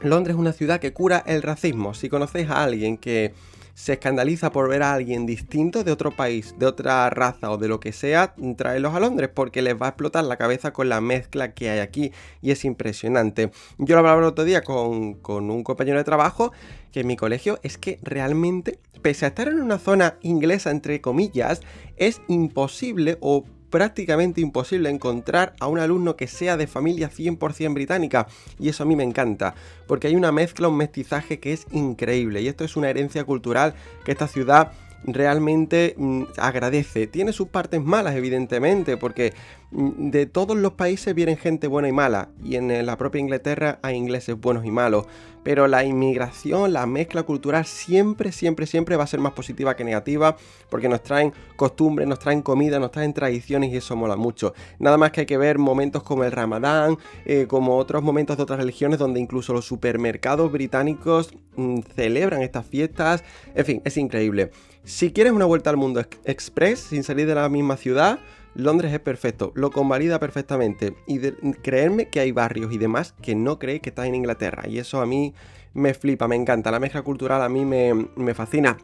[0.02, 1.94] Londres es una ciudad que cura el racismo.
[1.94, 3.34] Si conocéis a alguien que
[3.78, 7.68] se escandaliza por ver a alguien distinto de otro país, de otra raza o de
[7.68, 11.00] lo que sea, tráelos a Londres porque les va a explotar la cabeza con la
[11.00, 12.12] mezcla que hay aquí
[12.42, 13.52] y es impresionante.
[13.78, 16.52] Yo lo hablaba el otro día con, con un compañero de trabajo
[16.92, 21.00] que en mi colegio es que realmente, pese a estar en una zona inglesa entre
[21.00, 21.62] comillas,
[21.98, 28.28] es imposible o prácticamente imposible encontrar a un alumno que sea de familia 100% británica
[28.60, 29.56] y eso a mí me encanta
[29.88, 33.74] porque hay una mezcla, un mestizaje que es increíble y esto es una herencia cultural
[34.04, 34.72] que esta ciudad
[35.06, 37.08] realmente mm, agradece.
[37.08, 39.34] Tiene sus partes malas, evidentemente, porque
[39.72, 43.80] mm, de todos los países vienen gente buena y mala, y en la propia Inglaterra
[43.82, 45.06] hay ingleses buenos y malos.
[45.48, 49.86] Pero la inmigración, la mezcla cultural siempre, siempre, siempre va a ser más positiva que
[49.86, 50.36] negativa,
[50.70, 54.54] porque nos traen costumbres, nos traen comida, nos traen tradiciones y eso mola mucho.
[54.78, 58.44] Nada más que hay que ver momentos como el Ramadán, eh, como otros momentos de
[58.44, 63.24] otras religiones donde incluso los supermercados británicos mm, celebran estas fiestas.
[63.56, 64.52] En fin, es increíble.
[64.84, 68.20] Si quieres una vuelta al mundo express sin salir de la misma ciudad,
[68.58, 70.96] Londres es perfecto, lo convalida perfectamente.
[71.06, 71.20] Y
[71.62, 74.68] creerme que hay barrios y demás que no creéis que está en Inglaterra.
[74.68, 75.36] Y eso a mí
[75.76, 76.72] me flipa, me encanta.
[76.72, 78.78] La mezcla cultural a mí me, me fascina.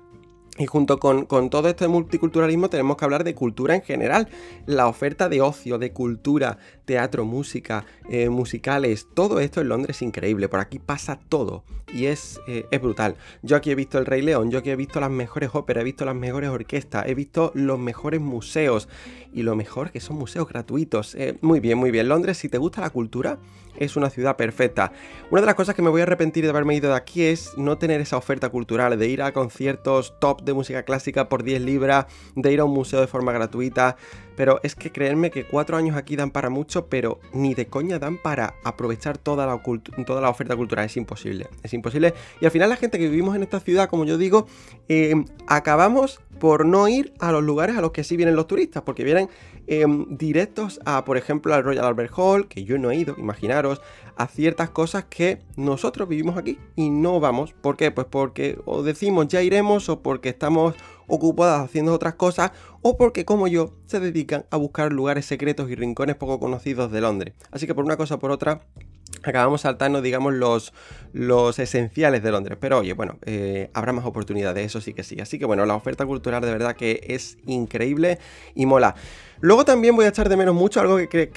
[0.59, 4.27] Y junto con, todo este multiculturalismo tenemos que hablar de cultura en general.
[4.67, 10.01] La oferta de ocio, de cultura, teatro, música, eh, musicales, todo esto en Londres es
[10.03, 10.49] increíble.
[10.49, 13.15] Por aquí pasa todo y es, eh, es brutal.
[13.41, 15.85] Yo aquí he visto el Rey León, yo aquí he visto las mejores óperas, he
[15.85, 18.87] visto las mejores orquestas, he visto los mejores museos
[19.33, 21.15] y lo mejor que son museos gratuitos.
[21.15, 22.07] Eh, muy bien, muy bien.
[22.07, 23.39] Londres, si te gusta la cultura,
[23.77, 24.91] es una ciudad perfecta.
[25.31, 27.57] Una de las cosas que me voy a arrepentir de haberme ido de aquí es
[27.57, 31.61] no tener esa oferta cultural, de ir a conciertos top de música clásica por 10
[31.61, 32.05] libras,
[32.35, 33.95] de ir a un museo de forma gratuita.
[34.35, 37.99] Pero es que creerme que cuatro años aquí dan para mucho, pero ni de coña
[37.99, 40.85] dan para aprovechar toda la, oferta cultural.
[40.85, 42.13] Es imposible, es imposible.
[42.41, 44.47] Y al final la gente que vivimos en esta ciudad, como yo digo,
[44.89, 45.13] eh,
[45.47, 49.03] acabamos por no ir a los lugares a los que sí vienen los turistas, porque
[49.03, 49.29] vienen
[49.67, 53.81] em, directos a, por ejemplo, al Royal Albert Hall, que yo no he ido, imaginaros,
[54.15, 57.53] a ciertas cosas que nosotros vivimos aquí y no vamos.
[57.53, 57.91] ¿Por qué?
[57.91, 60.75] Pues porque o decimos ya iremos o porque estamos
[61.07, 65.75] ocupadas haciendo otras cosas o porque como yo se dedican a buscar lugares secretos y
[65.75, 67.33] rincones poco conocidos de Londres.
[67.51, 68.61] Así que por una cosa o por otra
[69.21, 70.73] acabamos saltando, digamos, los,
[71.13, 72.57] los esenciales de Londres.
[72.59, 75.19] Pero oye, bueno, eh, habrá más oportunidades, eso sí que sí.
[75.19, 78.19] Así que bueno, la oferta cultural de verdad que es increíble
[78.55, 78.95] y mola.
[79.39, 81.29] Luego también voy a echar de menos mucho algo que,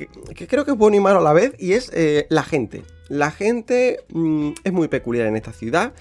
[0.49, 2.83] creo que es bueno y malo a la vez, y es eh, la gente.
[3.09, 5.93] La gente mm, es muy peculiar en esta ciudad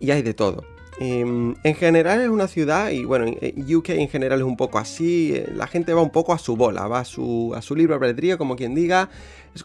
[0.00, 0.75] y hay de todo.
[0.98, 5.32] Em, en general es una ciudad, y bueno, UK en general es un poco así,
[5.34, 7.94] eh, la gente va un poco a su bola, va a su, a su libre
[7.94, 9.10] albedrío, como quien diga,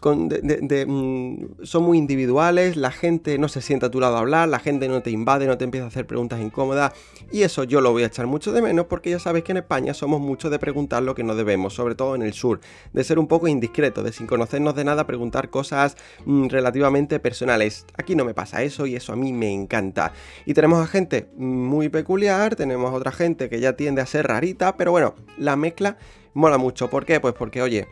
[0.00, 4.58] Mm, son muy individuales, la gente no se sienta a tu lado a hablar, la
[4.58, 6.92] gente no te invade, no te empieza a hacer preguntas incómodas
[7.30, 9.58] y eso yo lo voy a echar mucho de menos porque ya sabes que en
[9.58, 12.60] España somos mucho de preguntar lo que no debemos, sobre todo en el sur,
[12.92, 17.86] de ser un poco indiscreto, de sin conocernos de nada preguntar cosas mm, relativamente personales.
[17.96, 20.12] Aquí no me pasa eso y eso a mí me encanta.
[20.46, 24.76] Y tenemos a gente muy peculiar, tenemos otra gente que ya tiende a ser rarita,
[24.76, 25.96] pero bueno, la mezcla
[26.34, 26.88] mola mucho.
[26.88, 27.20] ¿Por qué?
[27.20, 27.86] Pues porque, oye,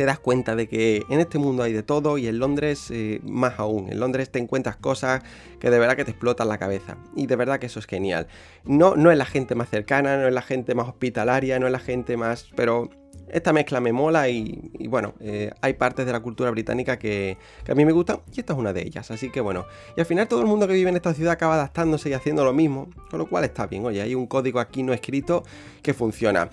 [0.00, 3.20] te das cuenta de que en este mundo hay de todo y en Londres eh,
[3.22, 3.92] más aún.
[3.92, 5.22] En Londres te encuentras cosas
[5.58, 6.96] que de verdad que te explotan la cabeza.
[7.14, 8.26] Y de verdad que eso es genial.
[8.64, 11.72] No, no es la gente más cercana, no es la gente más hospitalaria, no es
[11.72, 12.46] la gente más...
[12.56, 12.88] Pero
[13.28, 17.72] esta mezcla me mola y, bueno, eh, hay partes de la cultura británica que, que,
[17.72, 19.10] a mí me gustan y esta es una de ellas.
[19.10, 19.66] Así que bueno,
[19.98, 22.42] y al final todo el mundo que vive en esta ciudad acaba adaptándose y haciendo
[22.42, 23.84] lo mismo, con lo cual está bien.
[23.84, 25.44] Oye, hay un código aquí no escrito
[25.82, 26.48] que funciona.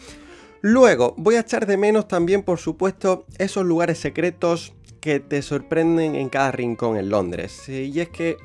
[0.70, 6.14] Luego, voy a echar de menos también, por supuesto, esos lugares secretos que te sorprenden
[6.14, 7.70] en cada rincón en Londres.
[7.70, 8.36] Y es que,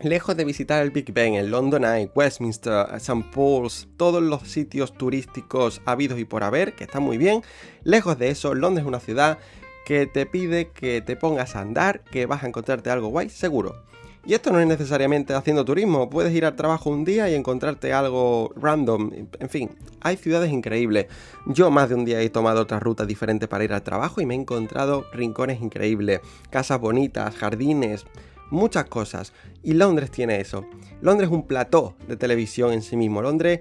[0.00, 3.26] lejos de visitar el Big Ben, el London Eye, Westminster, St.
[3.34, 7.42] Paul's, todos los sitios turísticos habidos y por haber, que están muy bien,
[7.84, 9.36] lejos de eso, Londres es una ciudad
[9.84, 13.84] que te pide que te pongas a andar, que vas a encontrarte algo guay, seguro.
[14.24, 17.92] Y esto no es necesariamente haciendo turismo, puedes ir al trabajo un día y encontrarte
[17.92, 21.06] algo random, en fin, hay ciudades increíbles.
[21.46, 24.26] Yo más de un día he tomado otra ruta diferente para ir al trabajo y
[24.26, 28.04] me he encontrado rincones increíbles, casas bonitas, jardines,
[28.50, 29.32] muchas cosas.
[29.64, 30.64] Y Londres tiene eso.
[31.00, 33.22] Londres es un plató de televisión en sí mismo.
[33.22, 33.60] Londres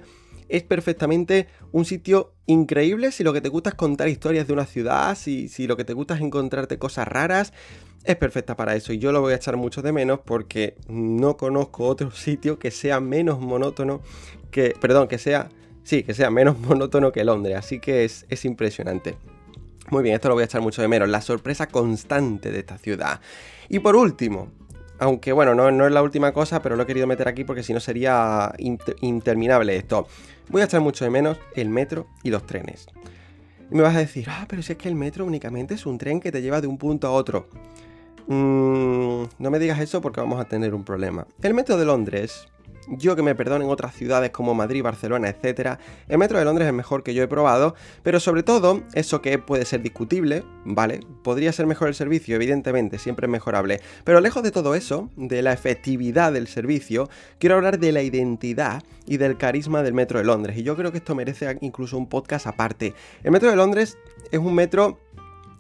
[0.52, 4.66] es perfectamente un sitio increíble si lo que te gusta es contar historias de una
[4.66, 7.54] ciudad, si, si lo que te gusta es encontrarte cosas raras
[8.04, 11.38] es perfecta para eso y yo lo voy a echar mucho de menos porque no
[11.38, 14.02] conozco otro sitio que sea menos monótono
[14.50, 15.50] que, perdón, que sea,
[15.84, 19.18] sí, que sea menos monótono que Londres, así que es, es impresionante.
[19.90, 22.78] Muy bien, esto lo voy a echar mucho de menos, la sorpresa constante de esta
[22.78, 23.20] ciudad.
[23.68, 24.50] Y por último,
[25.00, 27.64] aunque bueno, no, no, es la última cosa, pero lo he querido meter aquí porque
[27.64, 30.08] si no sería interminable esto.
[30.52, 32.88] Voy a echar mucho de menos el metro y los trenes.
[33.72, 35.98] Y me vas a decir, ah, pero si es que el metro únicamente es un
[35.98, 37.48] tren que te lleva de un punto a otro.
[38.28, 41.26] Mm, no me digas eso porque vamos a tener un problema.
[41.42, 42.50] El metro de Londres
[42.88, 45.78] yo que me perdonen otras ciudades como Madrid, Barcelona, etc.
[46.08, 49.38] El metro de Londres es mejor que yo he probado, pero sobre todo, eso que
[49.38, 51.02] puede ser discutible, ¿vale?
[51.24, 53.82] Podría ser mejor el servicio, evidentemente, siempre es mejorable.
[54.04, 58.84] Pero lejos de todo eso, de la efectividad del servicio, quiero hablar de la identidad
[59.06, 60.58] y del carisma del metro de Londres.
[60.58, 62.94] Y yo creo que esto merece incluso un podcast aparte.
[63.24, 63.98] El metro de Londres
[64.32, 65.00] es un metro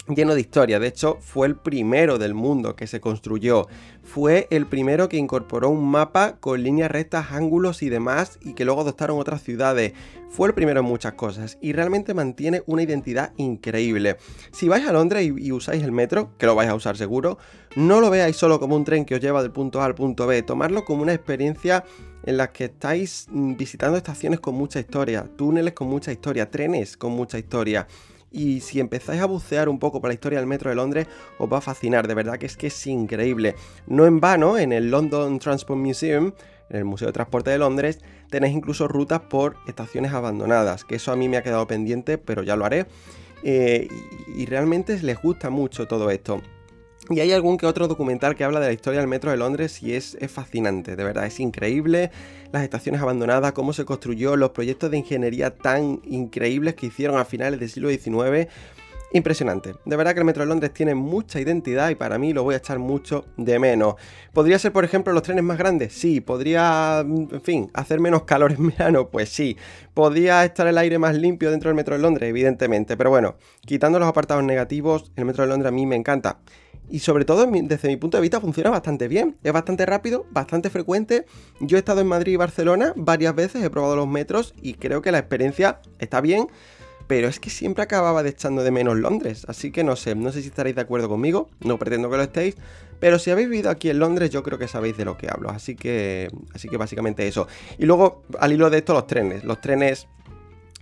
[0.07, 0.79] lleno de historia.
[0.79, 3.67] De hecho, fue el primero del mundo que se construyó.
[4.03, 8.65] Fue el primero que incorporó un mapa con líneas rectas, ángulos y demás, y que
[8.65, 9.93] luego adoptaron otras ciudades.
[10.29, 14.17] Fue el primero en muchas cosas y realmente mantiene una identidad increíble.
[14.51, 17.37] Si vais a Londres y, usáis el metro, que lo vais a usar seguro,
[17.75, 20.27] no lo veáis solo como un tren que os lleva del punto A al punto
[20.27, 21.83] B, tomarlo como una experiencia
[22.23, 26.95] en la que estáis mm, visitando estaciones con mucha historia, túneles con mucha historia, trenes
[26.95, 27.87] con mucha historia
[28.31, 31.51] y si empezáis a bucear un poco por la historia del metro de Londres os
[31.51, 33.55] va a fascinar, de verdad que es que es increíble.
[33.87, 36.31] No en vano, en el London Transport Museum,
[36.69, 41.11] en el Museo de Transporte de Londres, tenéis incluso rutas por estaciones abandonadas, que eso
[41.11, 42.87] a mí me ha quedado pendiente, pero ya lo haré.
[43.43, 43.87] Eh,
[44.35, 46.41] y realmente les gusta mucho todo esto.
[47.11, 49.83] Y hay algún que otro documental que habla de la historia del metro de Londres
[49.83, 52.09] y es, fascinante, de verdad, es increíble.
[52.53, 57.25] Las estaciones abandonadas, cómo se construyó, los proyectos de ingeniería tan increíbles que hicieron a
[57.25, 58.49] finales del siglo XIX.
[59.13, 59.75] impresionante.
[59.83, 62.53] De verdad que el metro de Londres tiene mucha identidad y para mí lo voy
[62.55, 63.95] a echar mucho de menos.
[64.31, 65.91] ¿Podría ser, por ejemplo, los trenes más grandes?
[65.91, 66.21] Sí.
[66.21, 69.09] ¿Podría, en fin, hacer menos calor en verano?
[69.09, 69.57] Pues sí.
[69.93, 72.29] ¿Podría estar el aire más limpio dentro del metro de Londres?
[72.29, 72.95] Evidentemente.
[72.95, 76.39] Pero bueno, quitando los apartados negativos, el metro de Londres a mí me encanta.
[76.91, 79.37] Y sobre todo, desde mi punto de vista, funciona bastante bien.
[79.43, 81.25] Es bastante rápido, bastante frecuente.
[81.61, 85.01] Yo he estado en Madrid y Barcelona varias veces, he probado los metros y creo
[85.01, 86.47] que la experiencia está bien
[87.07, 90.31] pero es que siempre acababa de echando de menos Londres, así que no sé, no
[90.31, 92.55] sé si estaréis de acuerdo conmigo, no pretendo que lo estéis,
[93.01, 95.49] pero si habéis vivido aquí en Londres yo creo que sabéis de lo que hablo,
[95.49, 97.49] así que, así que básicamente eso.
[97.77, 100.07] Y luego, al hilo de esto, los trenes, los trenes...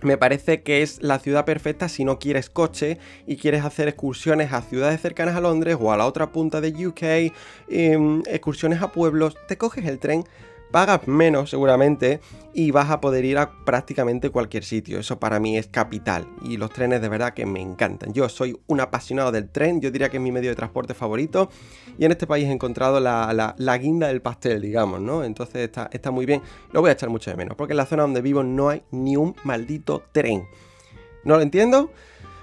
[0.02, 4.52] Me parece que es la ciudad perfecta si no quieres coche y quieres hacer excursiones
[4.52, 7.32] a ciudades cercanas a Londres o a la otra punta de UK,
[7.68, 10.24] em, excursiones a pueblos, te coges el tren
[10.70, 12.20] pagas menos seguramente
[12.52, 14.98] y vas a poder ir a prácticamente cualquier sitio.
[14.98, 18.12] Eso para mí es capital y los trenes de verdad que me encantan.
[18.12, 21.50] Yo soy un apasionado del tren, yo diría que es mi medio de transporte favorito
[21.98, 25.24] y en este país he encontrado la, guinda del pastel, digamos, ¿no?
[25.24, 26.42] Entonces está, está muy bien.
[26.72, 28.82] Lo voy a echar mucho de menos porque en la zona donde vivo no hay
[28.90, 30.44] ni un maldito tren.
[31.24, 31.90] ¿No lo entiendo?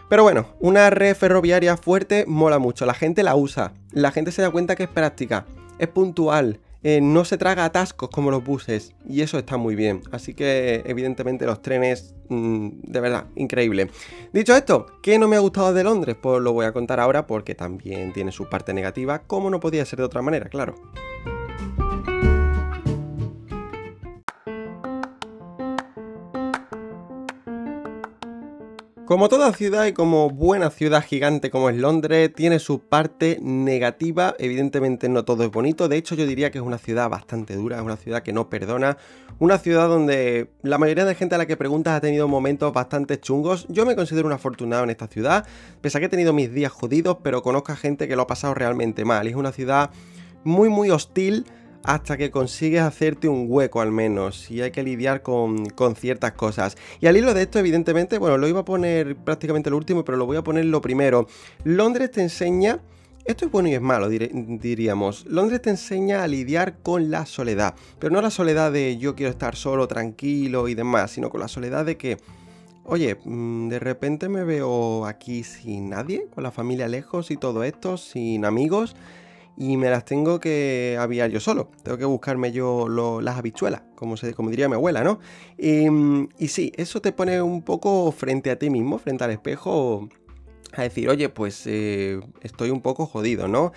[0.10, 4.42] Pero bueno, una red ferroviaria fuerte mola mucho, la gente la usa, la gente se
[4.42, 5.46] da cuenta que es práctica,
[5.80, 10.04] es puntual, eh, no se traga atascos como los buses y eso está muy bien.
[10.14, 13.92] Así que evidentemente los trenes, mm, de verdad, increíble.
[14.32, 16.16] Dicho esto, ¿qué no me ha gustado de Londres?
[16.22, 19.84] Pues lo voy a contar ahora porque también tiene su parte negativa, como no podía
[19.86, 20.76] ser de otra manera, claro.
[29.08, 34.36] Como toda ciudad y como buena ciudad gigante como es Londres, tiene su parte negativa,
[34.38, 37.78] evidentemente no todo es bonito, de hecho yo diría que es una ciudad bastante dura,
[37.78, 38.98] es una ciudad que no perdona,
[39.40, 43.18] una ciudad donde la mayoría de gente a la que preguntas ha tenido momentos bastante
[43.18, 45.48] chungos, yo me considero un afortunado en esta ciudad,
[45.80, 48.28] pese a que he tenido mis días jodidos, pero conozco a gente que lo ha
[48.28, 49.90] pasado realmente mal, es una ciudad
[50.44, 51.46] muy muy hostil,
[51.88, 56.76] hasta que consigues hacerte un hueco al menos y hay que lidiar con, ciertas cosas.
[57.00, 60.18] Y al hilo de esto, evidentemente, bueno, lo iba a poner prácticamente lo último, pero
[60.18, 61.28] lo voy a poner lo primero.
[61.64, 62.82] Londres te enseña...
[63.24, 65.26] Esto es bueno y es malo, diríamos.
[65.28, 69.32] Londres te enseña a lidiar con la soledad, pero no la soledad de yo quiero
[69.32, 72.18] estar solo, tranquilo y demás, sino con la soledad de que,
[72.84, 77.64] oye, mm, de repente me veo aquí sin nadie, con la familia lejos y todo
[77.64, 78.96] esto, sin amigos,
[79.58, 81.72] y me las tengo que aviar yo solo.
[81.84, 82.88] Tengo que buscarme yo
[83.22, 85.20] las habichuelas, como, se, como diría mi abuela, ¿no?
[85.58, 85.88] Y,
[86.38, 90.08] y, sí, eso te pone un poco frente a ti mismo, frente al espejo,
[90.74, 93.72] a decir, oye, pues eh, estoy un poco jodido, ¿no?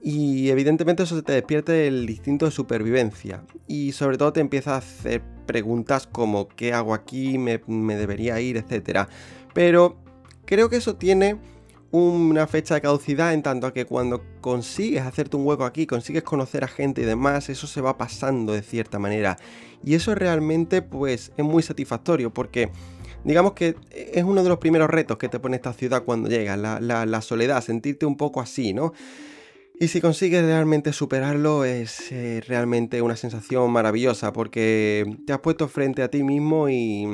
[0.00, 3.42] Y evidentemente eso te despierta el instinto de supervivencia.
[3.66, 7.36] Y sobre todo te empieza a hacer preguntas como ¿qué hago aquí?
[7.36, 8.56] ¿Me, me debería ir?
[8.56, 9.08] etcétera.
[9.54, 9.96] Pero
[10.44, 11.36] creo que eso tiene
[11.90, 16.22] una fecha de caducidad en tanto a que cuando consigues hacerte un hueco aquí, consigues
[16.22, 19.38] conocer a gente y demás, eso se va pasando de cierta manera.
[19.82, 22.70] Y eso realmente pues es muy satisfactorio porque
[23.24, 26.58] digamos que es uno de los primeros retos que te pone esta ciudad cuando llegas,
[26.58, 28.92] la, soledad, sentirte un poco así, ¿no?
[29.80, 35.68] Y si consigues realmente superarlo es eh, realmente una sensación maravillosa porque te has puesto
[35.68, 37.06] frente a ti mismo y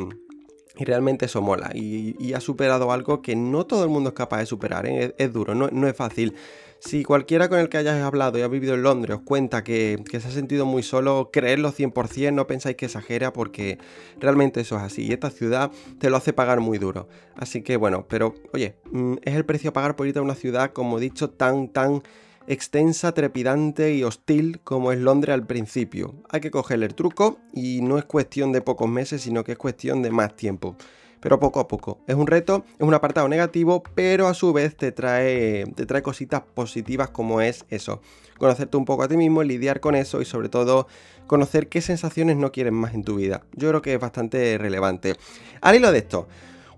[0.76, 1.70] y realmente eso mola.
[1.74, 4.86] Y, ha superado algo que no todo el mundo es capaz de superar.
[4.86, 5.14] ¿eh?
[5.18, 6.34] Es, duro, no, es fácil.
[6.80, 10.02] Si cualquiera con el que hayas hablado y ha vivido en Londres os cuenta que,
[10.10, 13.78] se ha sentido muy solo, creedlo 100%, no pensáis que exagera porque
[14.20, 15.06] realmente eso es así.
[15.06, 17.08] Y esta ciudad te lo hace pagar muy duro.
[17.36, 20.34] Así que bueno, pero oye, mm, es el precio a pagar por ir a una
[20.34, 22.02] ciudad, como he dicho, tan, tan
[22.46, 26.14] extensa, trepidante y hostil como es Londres al principio.
[26.30, 29.58] Hay que cogerle el truco y no es cuestión de pocos meses, sino que es
[29.58, 30.76] cuestión de más tiempo.
[31.20, 32.00] Pero poco a poco.
[32.06, 36.02] Es un reto, es un apartado negativo, pero a su vez te trae, te trae
[36.02, 38.02] cositas positivas como es eso.
[38.36, 40.86] Conocerte un poco a ti mismo, lidiar con eso y sobre todo
[41.26, 43.44] conocer qué sensaciones no quieres más en tu vida.
[43.54, 45.14] Yo creo que es bastante relevante.
[45.62, 46.28] Al hilo de esto,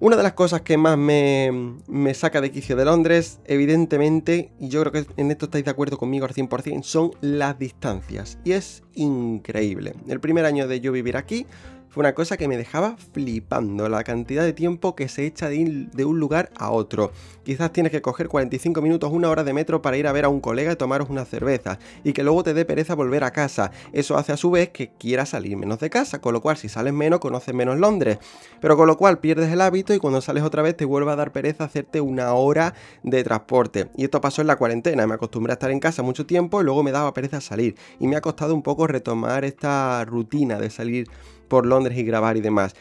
[0.00, 4.80] una de las cosas que más me, saca de quicio de Londres, evidentemente, y yo
[4.82, 8.38] creo que en esto estáis de acuerdo conmigo al 100%, son las distancias.
[8.44, 9.94] Y es increíble.
[10.08, 11.46] El primer año de yo vivir aquí
[11.96, 16.04] fue una cosa que me dejaba flipando la cantidad de tiempo que se echa de,
[16.04, 17.10] un lugar a otro.
[17.42, 20.28] Quizás tienes que coger 45 minutos, una hora de metro para ir a ver a
[20.28, 23.70] un colega y tomaros una cerveza, y que luego te dé pereza volver a casa.
[23.94, 26.68] Eso hace a su vez que quieras salir menos de casa, con lo cual si
[26.68, 28.18] sales menos conoces menos Londres.
[28.60, 31.16] Pero con lo cual pierdes el hábito y cuando sales otra vez te vuelve a
[31.16, 33.88] dar pereza hacerte una hora de transporte.
[33.96, 36.64] Y esto pasó en la cuarentena, me acostumbré a estar en casa mucho tiempo y
[36.64, 37.74] luego me daba pereza salir.
[37.98, 41.08] Y me ha costado un poco retomar esta rutina de salir
[41.48, 42.74] por Londres y grabar y demás.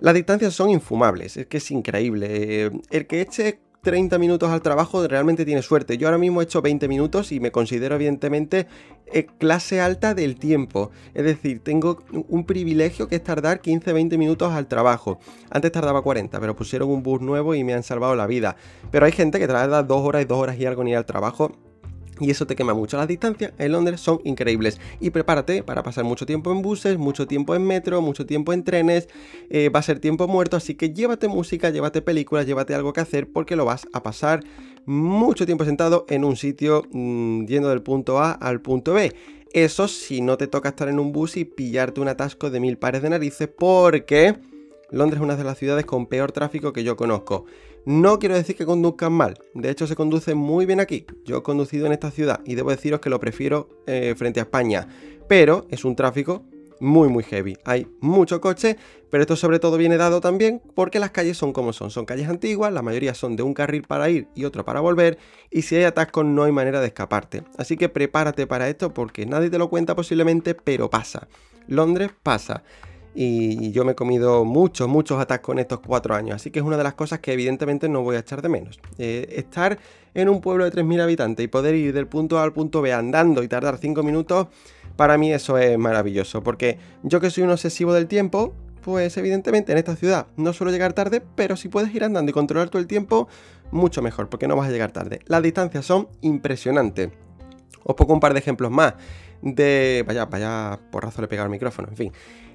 [0.00, 2.26] Las distancias son infumables, es que es increíble.
[2.30, 5.98] Eh, el que eche 30 minutos al trabajo realmente tienes suerte.
[5.98, 8.66] Yo ahora mismo he hecho 20 minutos y me considero evidentemente
[9.06, 10.90] eh, clase alta del tiempo.
[11.14, 15.18] Es decir, tengo un privilegio que es tardar 15-20 minutos al trabajo.
[15.50, 18.56] Antes tardaba 40, pero pusieron un bus nuevo y me han salvado la vida.
[18.90, 21.06] Pero hay gente que tarda 2 horas y 2 horas y algo en ir al
[21.06, 21.52] trabajo
[22.22, 22.96] y eso te quema mucho.
[22.96, 24.80] Las distancias en Londres son increíbles.
[25.00, 28.64] Y prepárate para pasar mucho tiempo en buses, mucho tiempo en metro, mucho tiempo en
[28.64, 29.08] trenes.
[29.50, 33.00] Eh, va a ser tiempo muerto, así que llévate música, llévate películas, llévate algo que
[33.00, 34.44] hacer porque lo vas a pasar
[34.84, 39.14] mucho tiempo sentado en un sitio mm, yendo del punto A al punto B.
[39.52, 42.78] Eso si no te toca estar en un bus y pillarte un atasco de mil
[42.78, 44.36] pares de narices porque
[44.90, 47.44] Londres es una de las ciudades con peor tráfico que yo conozco.
[47.84, 51.04] No quiero decir que conduzcan mal, de hecho se conduce muy bien aquí.
[51.24, 54.44] Yo he conducido en esta ciudad y debo deciros que lo prefiero eh, frente a
[54.44, 54.86] España,
[55.28, 56.44] pero es un tráfico
[56.78, 57.56] muy muy heavy.
[57.64, 58.76] Hay mucho coche,
[59.10, 61.90] pero esto sobre todo viene dado también porque las calles son como son.
[61.90, 65.18] Son calles antiguas, la mayoría son de un carril para ir y otro para volver,
[65.50, 67.42] y si hay atascos no hay manera de escaparte.
[67.58, 71.26] Así que prepárate para esto porque nadie te lo cuenta posiblemente, pero pasa.
[71.66, 72.62] Londres pasa
[73.14, 76.64] y yo me he comido muchos, muchos atascos en estos cuatro años, así que es
[76.64, 78.80] una de las cosas que evidentemente no voy a echar de menos.
[78.98, 79.78] Eh, estar
[80.14, 82.92] en un pueblo de 3.000 habitantes y poder ir del punto A al punto B
[82.92, 84.48] andando y tardar 5 minutos,
[84.96, 89.72] para mí eso es maravilloso, porque yo que soy un obsesivo del tiempo, pues evidentemente
[89.72, 92.80] en esta ciudad no suelo llegar tarde, pero si puedes ir andando y controlar todo
[92.80, 93.28] el tiempo,
[93.70, 95.20] mucho mejor, porque no vas a llegar tarde.
[95.26, 97.10] Las distancias son impresionantes.
[97.84, 98.94] Os pongo un par de ejemplos más
[99.40, 100.04] de...
[100.06, 102.12] Vaya, vaya, porrazo le he pegado el micrófono, en fin.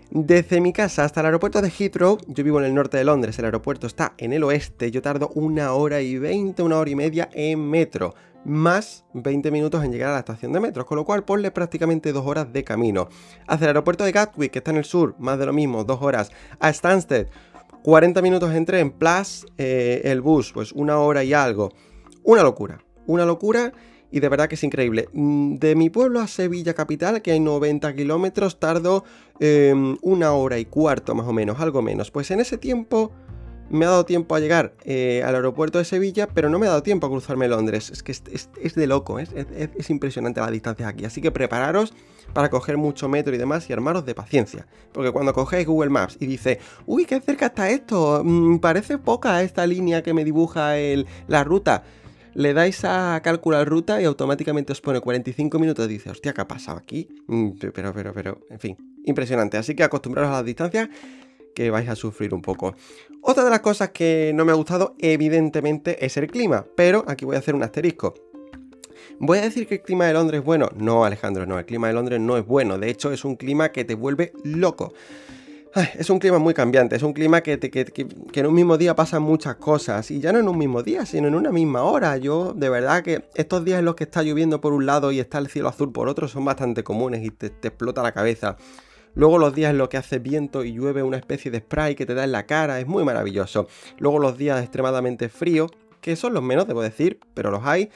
[0.09, 3.37] Desde mi casa hasta el aeropuerto de Heathrow, yo vivo en el norte de Londres,
[3.39, 6.95] el aeropuerto está en el oeste, yo tardo una hora y veinte, una hora y
[6.95, 11.03] media en metro, más 20 minutos en llegar a la estación de metro, con lo
[11.03, 13.09] cual ponle prácticamente dos horas de camino.
[13.47, 16.01] Hacia el aeropuerto de Gatwick, que está en el sur, más de lo mismo, dos
[16.01, 16.31] horas.
[16.59, 17.27] A Stansted,
[17.83, 21.73] 40 minutos en tren, plus eh, el bus, pues una hora y algo.
[22.23, 23.73] Una locura, una locura
[24.11, 25.09] y de verdad que es increíble.
[25.13, 29.03] Mm, de mi pueblo a Sevilla capital, que hay 90 kilómetros, tardo
[29.39, 32.11] em, una hora y cuarto más o menos, algo menos.
[32.11, 33.11] Pues en ese tiempo
[33.69, 36.69] me ha dado tiempo a llegar eh, al aeropuerto de Sevilla, pero no me ha
[36.69, 37.89] dado tiempo a cruzarme Londres.
[37.89, 41.05] Es que es, de loco, es, es, impresionante las distancias aquí.
[41.05, 41.93] Así que prepararos
[42.33, 44.67] para coger mucho metro y demás y armaros de paciencia.
[44.93, 49.43] Porque cuando cogéis Google Maps y dice, uy, qué cerca está esto, mm, parece poca
[49.43, 50.75] esta línea que me dibuja
[51.27, 51.83] la ruta
[52.37, 56.47] le dais a calcular ruta y automáticamente os pone 45 minutos dice, hostia, ¿qué ha
[56.47, 57.09] pasado aquí?
[57.25, 59.57] Mm, pero, pero, pero, en fin, impresionante.
[59.57, 60.87] Así que acostumbraros a las distancias
[61.55, 62.75] que vais a sufrir un poco.
[63.21, 67.25] Otra de las cosas que no me ha gustado, evidentemente, es el clima, pero aquí
[67.25, 68.13] voy a hacer un asterisco.
[69.19, 70.69] ¿Voy a decir que el clima de Londres es bueno?
[70.75, 72.77] No, Alejandro, no, el clima de Londres no es bueno.
[72.77, 74.93] De hecho, es un clima que te vuelve loco
[75.81, 77.59] es un clima muy cambiante, es un clima que,
[78.33, 81.27] en un mismo día pasan muchas cosas, y ya no en un mismo día, sino
[81.27, 82.17] en una misma hora.
[82.17, 85.19] Yo, de verdad que estos días en los que está lloviendo por un lado y
[85.19, 88.57] está el cielo azul por otro son bastante comunes y te, explota la cabeza.
[89.15, 92.05] Luego los días en los que hace viento y llueve una especie de spray que
[92.05, 93.67] te da en la cara, es muy maravilloso.
[93.97, 95.71] Luego los días extremadamente fríos,
[96.01, 97.89] que son los menos, debo decir, pero los hay.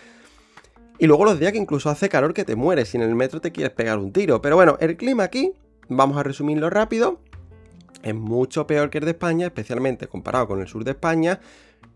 [0.98, 3.40] Y luego los días que incluso hace calor que te mueres y en el metro
[3.42, 4.42] te quieres pegar un tiro.
[4.42, 5.54] Pero bueno, el clima aquí,
[5.90, 7.20] vamos a resumirlo rápido
[8.04, 11.40] es mucho peor que el de España, especialmente comparado con el sur de España,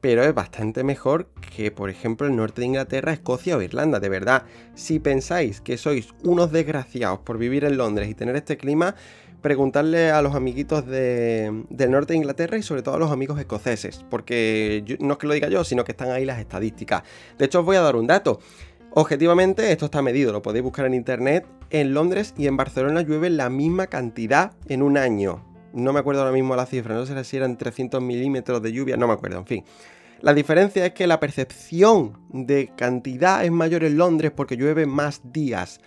[0.01, 3.99] pero es bastante mejor que, por ejemplo, el norte de Inglaterra, Escocia o Irlanda.
[3.99, 4.43] De verdad,
[4.75, 8.95] si pensáis que sois unos desgraciados por vivir en Londres y tener este clima,
[9.41, 14.05] preguntarle a los amiguitos del norte de Inglaterra y sobre todo a los amigos escoceses,
[14.09, 17.03] porque no es que lo diga yo, sino que están ahí las estadísticas.
[17.37, 18.39] De hecho, os voy a dar un dato.
[18.91, 21.45] Objetivamente, esto está medido, lo podéis buscar en internet.
[21.69, 26.21] En Londres y en Barcelona llueve la misma cantidad en un año no me acuerdo
[26.21, 29.39] ahora mismo la cifra, no sé si eran 300 milímetros de lluvia, no me acuerdo,
[29.39, 29.65] en fin.
[30.21, 35.21] La diferencia es que la percepción de cantidad es mayor en Londres porque llueve más
[35.31, 35.81] días.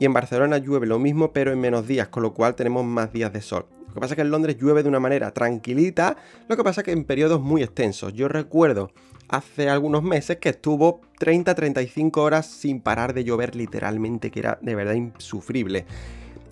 [0.00, 3.12] Y en Barcelona llueve lo mismo pero en menos días, con lo cual tenemos más
[3.12, 3.66] días de sol.
[3.88, 6.16] Lo que pasa es que en Londres llueve de una manera tranquilita,
[6.48, 8.14] lo que pasa es que en periodos muy extensos.
[8.14, 8.90] Yo recuerdo
[9.28, 14.74] hace algunos meses que estuvo 30-35 horas sin parar de llover literalmente, que era de
[14.74, 15.84] verdad insufrible.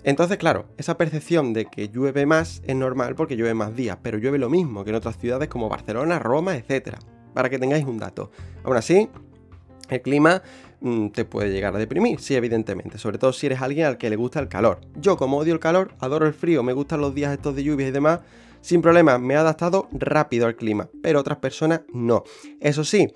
[0.07, 4.17] Entonces, claro, esa percepción de que llueve más es normal porque llueve más días, pero
[4.17, 6.95] llueve lo mismo que en otras ciudades como Barcelona, Roma, etc.
[7.33, 8.31] Para que tengáis un dato.
[8.63, 9.09] Aún así,
[9.89, 10.41] el clima
[10.79, 14.09] mm, te puede llegar a deprimir, sí, evidentemente, sobre todo si eres alguien al que
[14.09, 14.79] le gusta el calor.
[14.95, 17.89] Yo, como odio el calor, adoro el frío, me gustan los días estos de lluvia
[17.89, 18.21] y demás,
[18.61, 22.23] sin problema, me he adaptado rápido al clima, pero otras personas no.
[22.61, 23.09] Eso sí,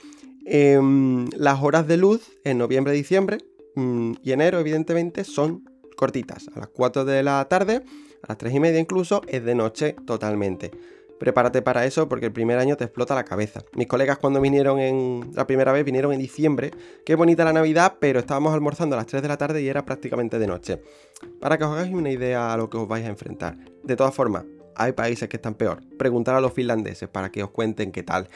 [0.45, 3.37] em, las horas de luz en noviembre, diciembre
[3.77, 5.70] mm, y enero, evidentemente, son
[6.01, 6.49] cortitas.
[6.55, 7.83] A las 4 de la tarde,
[8.23, 10.71] a las 3 y media incluso, es de noche totalmente.
[11.19, 13.61] prepárate para eso porque el primer año te explota la cabeza.
[13.75, 16.71] Mis colegas cuando vinieron en la primera vez vinieron en diciembre,
[17.05, 19.85] qué bonita la Navidad, pero estábamos almorzando a las 3 de la tarde y era
[19.85, 20.81] prácticamente de noche.
[21.39, 23.55] Para que os hagáis una idea a lo que os vais a enfrentar.
[23.83, 24.45] De todas formas,
[24.75, 25.81] hay países que están peor.
[25.99, 28.27] Preguntar a los finlandeses para que os cuenten qué tal.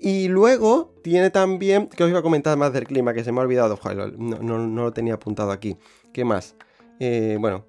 [0.00, 3.38] Y luego tiene también, que os iba a comentar más del clima, que se me
[3.38, 3.78] ha olvidado,
[4.18, 5.76] no, no, lo tenía apuntado aquí.
[6.12, 6.56] ¿Qué más?
[7.00, 7.64] Eh, bueno,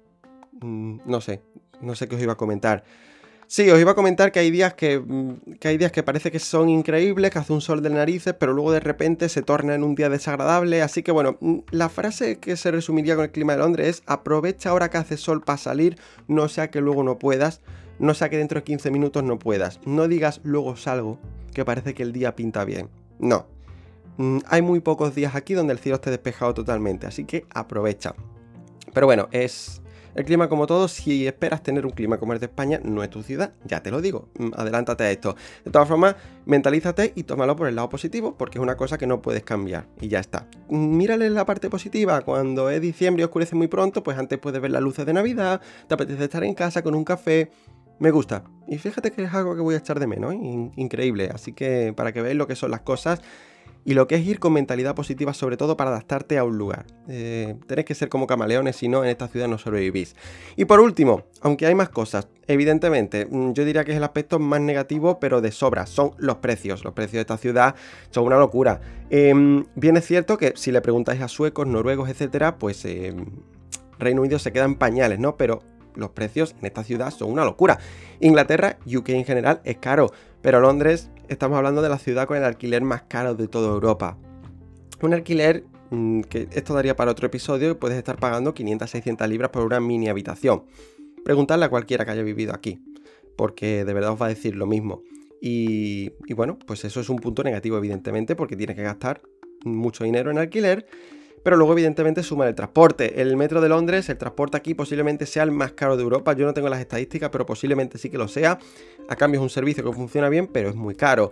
[0.60, 1.42] mm, no sé,
[1.80, 2.84] no sé qué os iba a comentar.
[3.48, 6.32] Sí, os iba a comentar que hay días que, mm, que, hay días que parece
[6.32, 9.76] que son increíbles, que hace un sol de narices, pero luego de repente se torna
[9.76, 10.82] en un día desagradable.
[10.82, 14.02] Así que bueno, mm, la frase que se resumiría con el clima de Londres es
[14.06, 15.96] aprovecha ahora que hace sol para salir,
[16.26, 17.60] no sea que luego no puedas,
[18.00, 19.80] no sea que dentro de 15 minutos no puedas.
[19.86, 21.20] No digas luego salgo,
[21.54, 22.88] que parece que el día pinta bien.
[23.20, 23.46] No.
[24.46, 28.14] Hay muy pocos días aquí donde el cielo esté despejado totalmente, así que aprovecha.
[28.96, 29.82] Pero bueno, es,
[30.14, 33.10] el clima, como todo, si esperas tener un clima como el de España, no es
[33.10, 34.30] tu ciudad, ya te lo digo.
[34.38, 35.36] Mm, adelántate a esto.
[35.66, 36.16] De todas formas,
[36.46, 39.86] mentalízate y tómalo por el lado positivo, porque es una cosa que no puedes cambiar.
[40.00, 40.48] Y ya está.
[40.70, 42.22] Mm, mírale la parte positiva.
[42.22, 45.60] Cuando es diciembre y oscurece muy pronto, pues antes puedes ver las luces de Navidad,
[45.86, 47.50] te apetece estar en casa con un café.
[47.98, 48.44] Me gusta.
[48.66, 50.32] Y fíjate que es algo que voy a echar de menos.
[50.32, 51.28] Increíble.
[51.34, 53.20] Así que para que veáis lo que son las cosas
[53.86, 56.86] y lo que es ir con mentalidad positiva, sobre todo para adaptarte a un lugar.
[57.08, 57.54] Eh,
[57.86, 60.16] que ser como camaleones, si no, en esta ciudad no sobrevivís.
[60.56, 64.40] Y por último, aunque hay más cosas, evidentemente, mm, yo diría que es el aspecto
[64.40, 66.82] más negativo, pero de sobra, son los precios.
[66.84, 67.76] Los precios de esta ciudad
[68.10, 68.80] son una locura.
[69.08, 69.32] Eh,
[69.76, 73.26] bien es cierto que si le preguntáis a suecos, noruegos, etcétera, pues em,
[74.00, 75.36] Reino Unido se queda en pañales, ¿no?
[75.36, 75.62] Pero
[75.96, 77.78] los precios en esta ciudad son una locura.
[78.20, 80.12] Inglaterra, UK en general, es caro.
[80.46, 84.16] Pero Londres, estamos hablando de la ciudad con el alquiler más caro de toda Europa.
[85.02, 89.50] Un alquiler mm, que esto daría para otro episodio y puedes estar pagando 500-600 libras
[89.50, 90.62] por una mini habitación.
[91.24, 92.78] Preguntadle a cualquiera que haya vivido aquí,
[93.36, 95.02] porque de verdad os va a decir lo mismo.
[95.42, 99.22] Y, y bueno, pues eso es un punto negativo, evidentemente, porque tienes que gastar
[99.64, 100.86] mucho dinero en alquiler
[101.42, 103.20] pero luego evidentemente suma el transporte.
[103.20, 106.46] El metro de Londres, el transporte aquí posiblemente sea el más caro de Europa, yo
[106.46, 108.58] no tengo las estadísticas, pero posiblemente sí que lo sea.
[109.08, 111.30] A cambio es un servicio que funciona bien, pero es muy caro.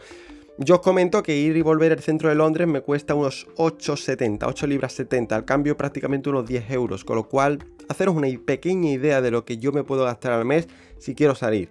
[0.57, 4.46] Yo os comento que ir y volver al centro de Londres me cuesta unos 8,70,
[4.46, 8.90] 8 libras 70, al cambio prácticamente unos 10 euros, con lo cual haceros una pequeña
[8.90, 11.70] idea de lo que yo me puedo gastar al mes si quiero salir.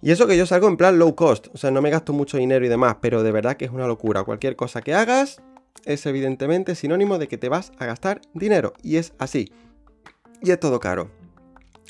[0.00, 2.38] Y eso que yo salgo en plan low cost, o sea, no me gasto mucho
[2.38, 4.24] dinero y demás, pero de verdad que es una locura.
[4.24, 5.42] Cualquier cosa que hagas,
[5.84, 8.74] es evidentemente sinónimo de que te vas a gastar dinero.
[8.82, 9.52] Y es así.
[10.42, 11.10] Y es todo caro.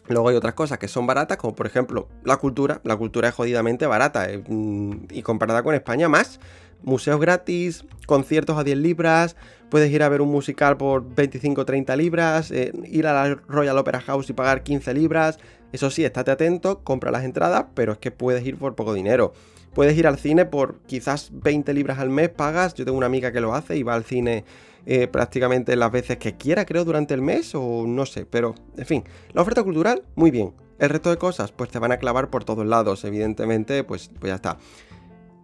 [0.09, 2.81] Luego hay otras cosas que son baratas, como por ejemplo la cultura.
[2.85, 4.31] La cultura es jodidamente barata.
[4.31, 6.41] Eh, mm, y comparada con España, más.
[6.83, 9.37] Museos gratis, conciertos a 10 libras,
[9.69, 14.01] puedes ir a ver un musical por 25-30 libras, eh, ir a la Royal Opera
[14.01, 15.39] House y pagar 15 libras.
[15.73, 19.35] Eso sí, estate atento, compra las entradas, pero es que puedes ir por poco dinero.
[19.75, 22.75] Puedes ir al cine por quizás 20 libras al mes, pagas.
[22.75, 24.45] Yo tengo una amiga que lo hace y va al cine
[24.87, 28.27] eh, prácticamente las veces que quiera, creo, durante el mes o no sé.
[28.27, 30.53] Pero, en fin, la oferta cultural, muy bien.
[30.79, 34.31] El resto de cosas, pues te van a clavar por todos lados, evidentemente, pues, pues
[34.31, 34.59] ya está.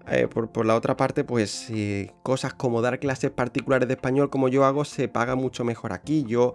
[0.09, 1.71] Eh, por, la otra parte, pues
[2.23, 6.25] cosas como dar clases particulares de español como yo hago se paga mucho mejor aquí.
[6.27, 6.55] Yo,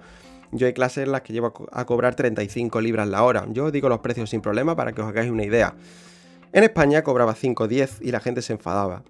[0.51, 3.45] yo hay clases en las que llevo a, a cobrar 35 libras la hora.
[3.49, 5.75] Yo digo los precios sin problema para que os hagáis una idea.
[6.53, 9.03] En España cobraba 5 o 10 y la gente se enfadaba.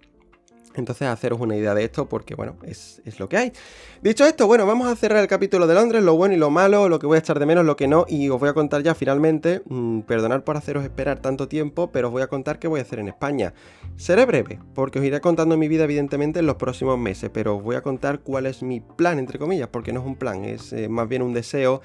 [0.75, 3.53] Entonces, haceros una idea de esto, porque bueno, es, lo que hay.
[4.01, 6.87] Dicho esto, bueno, vamos a cerrar el capítulo de Londres, lo bueno y lo malo,
[6.87, 8.81] lo que voy a echar de menos, lo que no, y os voy a contar
[8.81, 12.67] ya finalmente, mm, perdonad por haceros esperar tanto tiempo, pero os voy a contar qué
[12.67, 13.53] voy a hacer en España.
[13.97, 17.63] Seré breve, porque os iré contando mi vida, evidentemente, en los próximos meses, pero os
[17.63, 20.71] voy a contar cuál es mi plan, entre comillas, porque no es un plan, es
[20.71, 21.81] eh, más bien un deseo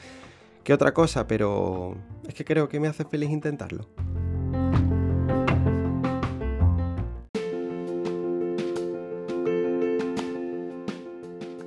[0.62, 1.96] que otra cosa, pero
[2.28, 3.88] es que creo que me hace feliz intentarlo.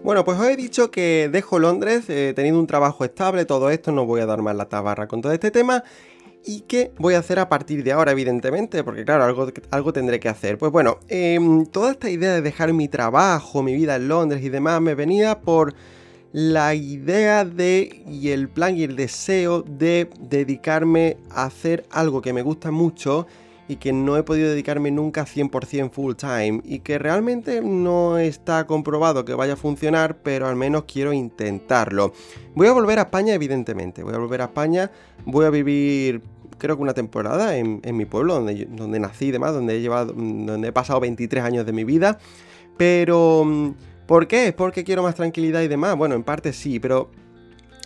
[0.09, 3.91] Bueno, pues os he dicho que dejo Londres eh, teniendo un trabajo estable, todo esto,
[3.91, 5.83] no voy a dar más la tabarra con todo este tema.
[6.43, 8.83] ¿Y qué voy a hacer a partir de ahora, evidentemente?
[8.83, 10.57] Porque claro, algo, algo tendré que hacer.
[10.57, 14.49] Pues bueno, em, toda esta idea de dejar mi trabajo, mi vida en Londres y
[14.49, 15.75] demás, me venía por
[16.31, 22.33] la idea de y el plan y el deseo de dedicarme a hacer algo que
[22.33, 23.27] me gusta mucho
[23.69, 28.65] y que no he podido dedicarme nunca 100% full time y que realmente no está
[28.65, 32.11] comprobado que vaya a funcionar, pero al menos quiero intentarlo.
[32.55, 34.91] Voy a volver a España, evidentemente, voy a volver a España,
[35.23, 36.23] voy a vivir
[36.57, 40.13] creo que una temporada en, mi pueblo, donde, donde nací y demás, donde he, llevado,
[40.13, 42.17] donde he pasado 23 años de mi vida,
[42.75, 43.75] pero...
[44.09, 44.51] ¿Por qué?
[44.57, 45.95] ¿Porque quiero más tranquilidad y demás?
[45.95, 47.11] Bueno, en parte sí, pero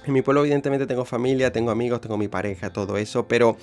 [0.06, 3.58] en mi pueblo evidentemente tengo familia, tengo amigos, tengo mi pareja, todo eso, pero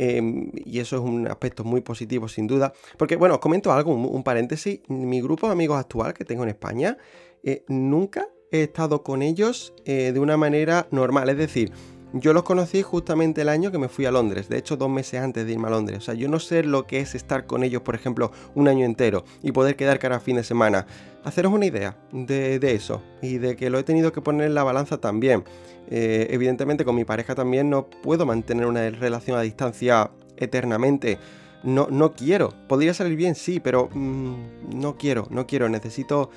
[0.00, 2.72] Em, y eso es un aspecto muy positivo sin duda.
[2.96, 6.50] Porque bueno, os comento algo, un, paréntesis, mi grupo de amigos actual que tengo en
[6.50, 6.96] España,
[7.42, 11.72] eh, nunca he estado con ellos eh, de una manera normal, es decir,
[12.12, 15.20] yo los conocí justamente el año que me fui a Londres, de hecho dos meses
[15.20, 15.98] antes de irme a Londres.
[15.98, 18.86] O sea, yo no sé lo que es estar con ellos, por ejemplo, un año
[18.86, 20.86] entero y poder quedar cada fin de semana.
[21.24, 24.64] Haceros una idea de, eso y de que lo he tenido que poner en la
[24.64, 25.44] balanza también.
[25.90, 31.18] Eh, evidentemente con mi pareja también no puedo mantener una relación a distancia eternamente.
[31.62, 32.54] No, no quiero.
[32.68, 34.34] Podría salir bien, sí, pero mm,
[34.74, 35.68] no quiero, no quiero.
[35.68, 36.30] Necesito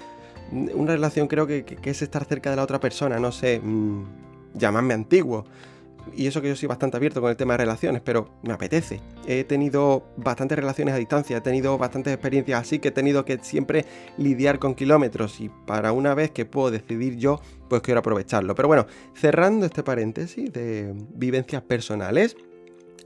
[0.52, 3.62] una relación creo que, es estar cerca de la otra persona, no sé.
[3.62, 5.46] Mm, llamarme antiguo.
[6.16, 9.00] Y eso que yo soy bastante abierto con el tema de relaciones, pero me apetece.
[9.28, 13.38] He tenido bastantes relaciones a distancia, he tenido bastantes experiencias así que he tenido que
[13.42, 13.86] siempre
[14.18, 17.40] lidiar con kilómetros y para una vez que puedo decidir yo,
[17.70, 18.56] pues quiero aprovecharlo.
[18.56, 22.36] Pero bueno, cerrando este paréntesis de vivencias personales,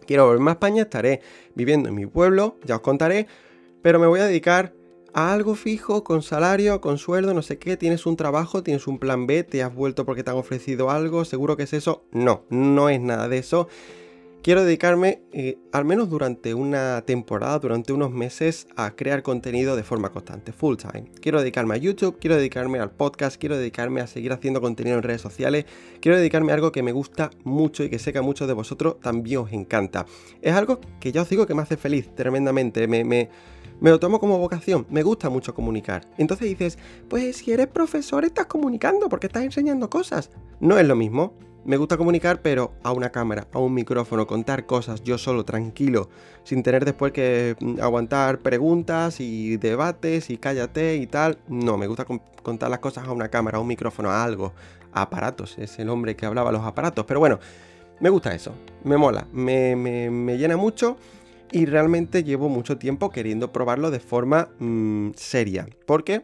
[0.08, 1.22] quiero volverme a España, estaré
[1.54, 3.28] viviendo en mi pueblo, ya os contaré,
[3.82, 4.74] pero me voy a dedicar
[5.16, 9.00] a algo fijo, con salario, con sueldo, no sé qué, tienes un trabajo, tienes un
[9.00, 12.04] plan B, te has vuelto porque te han ofrecido algo, seguro que es eso.
[12.12, 13.70] No, no es nada de eso.
[14.44, 19.84] Quiero dedicarme, eh, al menos durante una temporada, durante unos meses, a crear contenido de
[19.84, 21.10] forma constante, full time.
[21.22, 25.04] Quiero dedicarme a YouTube, quiero dedicarme al podcast, quiero dedicarme a seguir haciendo contenido en
[25.04, 25.66] redes sociales,
[26.02, 28.54] quiero dedicarme a algo que me gusta mucho y que sé que a muchos de
[28.54, 30.06] vosotros también os encanta.
[30.42, 33.30] Es algo que ya os digo que me hace feliz tremendamente, me, me
[33.80, 36.08] me lo tomo como vocación, me gusta mucho comunicar.
[36.18, 36.78] Entonces dices,
[37.10, 40.30] pues si eres profesor estás comunicando porque estás enseñando cosas.
[40.60, 41.34] No es lo mismo.
[41.66, 46.10] Me gusta comunicar, pero a una cámara, a un micrófono, contar cosas yo solo, tranquilo,
[46.44, 51.40] sin tener después que mm, aguantar preguntas y debates y cállate y tal.
[51.48, 52.06] No, me gusta
[52.44, 54.54] contar las cosas a una cámara, a un micrófono, a algo,
[54.94, 55.58] a aparatos.
[55.58, 57.04] Es el hombre que hablaba los aparatos.
[57.08, 57.40] Pero bueno,
[58.00, 58.54] me gusta eso,
[58.84, 60.98] me mola, me, me llena mucho
[61.56, 65.66] y realmente llevo mucho tiempo queriendo probarlo de forma mm, seria.
[65.86, 66.24] Porque,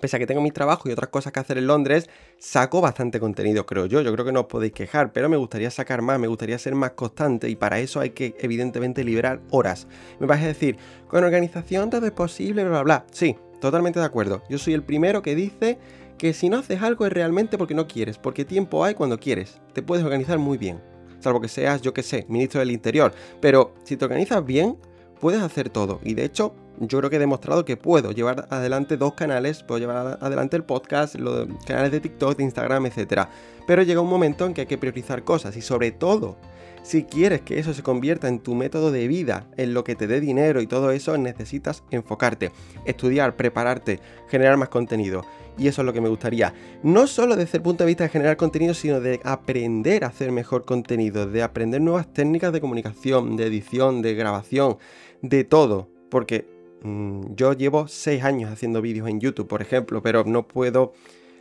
[0.00, 3.20] pese a que tengo mi trabajo y otras cosas que hacer en Londres, saco bastante
[3.20, 4.00] contenido, creo yo.
[4.00, 6.74] Yo creo que no os podéis quejar, pero me gustaría sacar más, me gustaría ser
[6.74, 9.88] más constante y para eso hay que, evidentemente, liberar horas.
[10.20, 13.06] Me vas a decir, con organización todo es posible, bla, bla, bla.
[13.12, 14.42] Sí, totalmente de acuerdo.
[14.48, 15.78] Yo soy el primero que dice
[16.16, 19.60] que si no haces algo es realmente porque no quieres, porque tiempo hay cuando quieres.
[19.74, 23.12] Te puedes organizar muy bien salvo que seas, yo que sé, ministro del Interior.
[23.40, 24.76] Pero si te organizas bien,
[25.20, 26.00] puedes hacer todo.
[26.04, 29.78] Y de hecho, yo creo que he demostrado que puedo llevar adelante dos canales, puedo
[29.78, 33.22] llevar adelante el podcast, los canales de TikTok, de Instagram, etc.
[33.66, 36.36] Pero llega un momento en que hay que priorizar cosas y sobre todo,
[36.82, 40.06] si quieres que eso se convierta en tu método de vida, en lo que te
[40.06, 42.52] dé dinero y todo eso, necesitas enfocarte,
[42.84, 45.24] estudiar, prepararte, generar más contenido.
[45.58, 46.52] Y eso es lo que me gustaría.
[46.82, 50.30] No solo desde el punto de vista de generar contenido, sino de aprender a hacer
[50.32, 54.76] mejor contenido, de aprender nuevas técnicas de comunicación, de edición, de grabación,
[55.22, 55.88] de todo.
[56.10, 56.46] Porque
[56.82, 60.92] mm, yo llevo 6 años haciendo vídeos en YouTube, por ejemplo, pero no puedo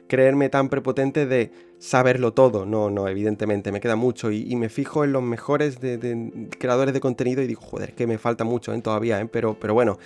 [0.08, 2.66] creerme tan prepotente de saberlo todo.
[2.66, 4.32] No, no, evidentemente, me queda mucho.
[4.32, 8.18] Y, me fijo en los mejores de, creadores de contenido y digo, joder, que me
[8.18, 8.82] falta mucho ¿eh?
[8.82, 9.28] todavía, ¿eh?
[9.32, 9.98] pero, pero bueno.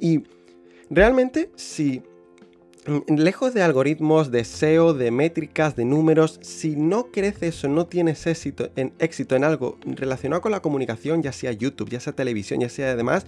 [0.00, 0.24] Y
[0.90, 2.02] realmente, si
[3.08, 8.26] lejos de algoritmos, de SEO, de métricas, de números, si no creces o no tienes
[8.26, 12.60] éxito en, éxito en algo relacionado con la comunicación, ya sea YouTube, ya sea televisión,
[12.60, 13.26] ya sea además,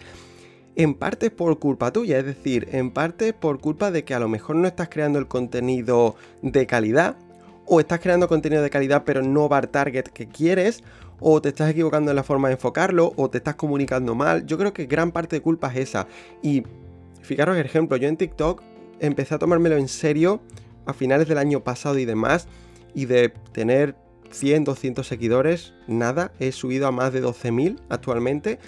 [0.75, 4.29] en parte por culpa tuya, es decir, en parte por culpa de que a lo
[4.29, 7.17] mejor no estás creando el contenido de calidad,
[7.65, 10.85] o estás creando contenido de calidad pero no va al target que quieres,
[11.19, 14.45] o te estás equivocando en la forma de enfocarlo, o te estás comunicando mal.
[14.45, 16.07] Yo creo que gran parte de culpa es esa.
[16.43, 16.63] Y
[17.23, 18.63] fijaros el ejemplo, yo en TikTok
[19.01, 20.41] empecé a tomármelo en serio
[20.87, 22.49] a finales del año pasado y demás,
[22.95, 23.97] y de tener
[24.31, 28.59] 100, 200 seguidores, nada, he subido a más de 12.000 actualmente.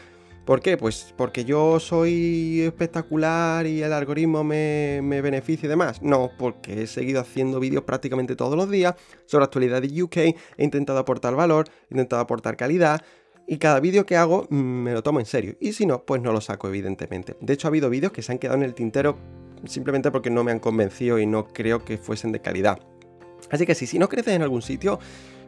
[0.44, 0.78] ¿Por qué?
[0.78, 6.00] Pues porque yo soy espectacular y el algoritmo me, me beneficia y demás.
[6.00, 8.94] No, porque he seguido haciendo vídeos prácticamente todos los días
[9.26, 13.02] sobre actualidad de UK, he intentado aportar valor, he intentado aportar calidad,
[13.50, 15.56] y cada vídeo que hago mm, me lo tomo en serio.
[15.58, 17.36] Y si no, pues no lo saco, evidentemente.
[17.40, 19.18] De hecho, ha habido vídeos que se han quedado en el tintero
[19.66, 22.78] simplemente porque no me han convencido y no creo que fuesen de calidad.
[23.50, 24.98] Así que si, si no creces en algún sitio,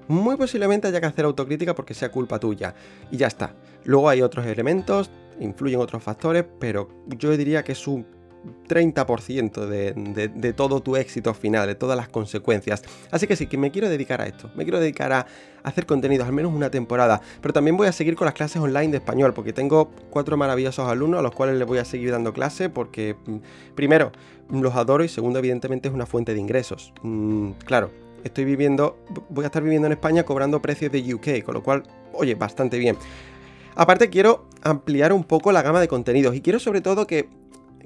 [0.09, 2.75] muy posiblemente haya que hacer autocrítica porque sea culpa tuya.
[3.11, 3.55] Y ya está.
[3.85, 8.07] Luego hay otros elementos, influyen otros factores, pero yo diría que es un
[8.69, 12.83] 30% de, todo tu éxito final, de todas las consecuencias.
[13.11, 14.51] Así que sí, que me quiero dedicar a esto.
[14.55, 15.27] Me quiero dedicar a
[15.63, 17.21] hacer contenidos, al menos una temporada.
[17.41, 20.89] Pero también voy a seguir con las clases online de español, porque tengo cuatro maravillosos
[20.89, 23.37] alumnos a los cuales les voy a seguir dando clase, porque mm,
[23.75, 24.13] primero,
[24.51, 26.93] los adoro y segundo, evidentemente es una fuente de ingresos.
[27.03, 27.91] Mm, claro,
[28.25, 31.83] estoy viviendo, voy a estar viviendo en España cobrando precios de UK, con lo cual,
[32.13, 32.97] oye, bastante bien.
[33.77, 37.29] Aparte quiero ampliar un poco la gama de contenidos y quiero sobre todo que,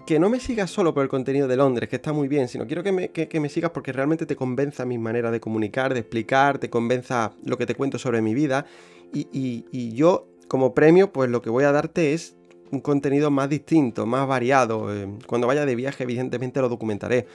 [0.06, 2.66] que no me sigas solo por el contenido de Londres, que está muy bien, sino
[2.66, 6.00] quiero que me, que, me sigas porque realmente te convenza mi manera de comunicar, de
[6.00, 8.66] explicar, te convenza lo que te cuento sobre mi vida.
[9.12, 9.28] Y,
[9.70, 12.36] y yo, como premio, pues lo que voy a darte es
[12.70, 14.94] un contenido más distinto, más variado.
[14.94, 17.26] Eh, cuando vaya de viaje, evidentemente lo documentaré.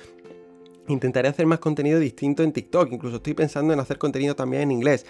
[0.88, 4.72] Intentaré hacer más contenido distinto en TikTok, incluso estoy pensando en hacer contenido también en
[4.72, 5.05] inglés.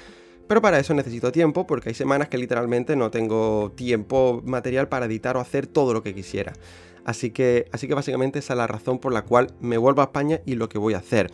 [0.48, 5.06] Pero para eso necesito tiempo porque hay semanas que literalmente no tengo tiempo material para
[5.06, 6.54] editar o hacer todo lo que quisiera.
[7.06, 10.06] Así que, así que básicamente esa es la razón por la cual me vuelvo a
[10.06, 11.32] España y lo que voy a hacer.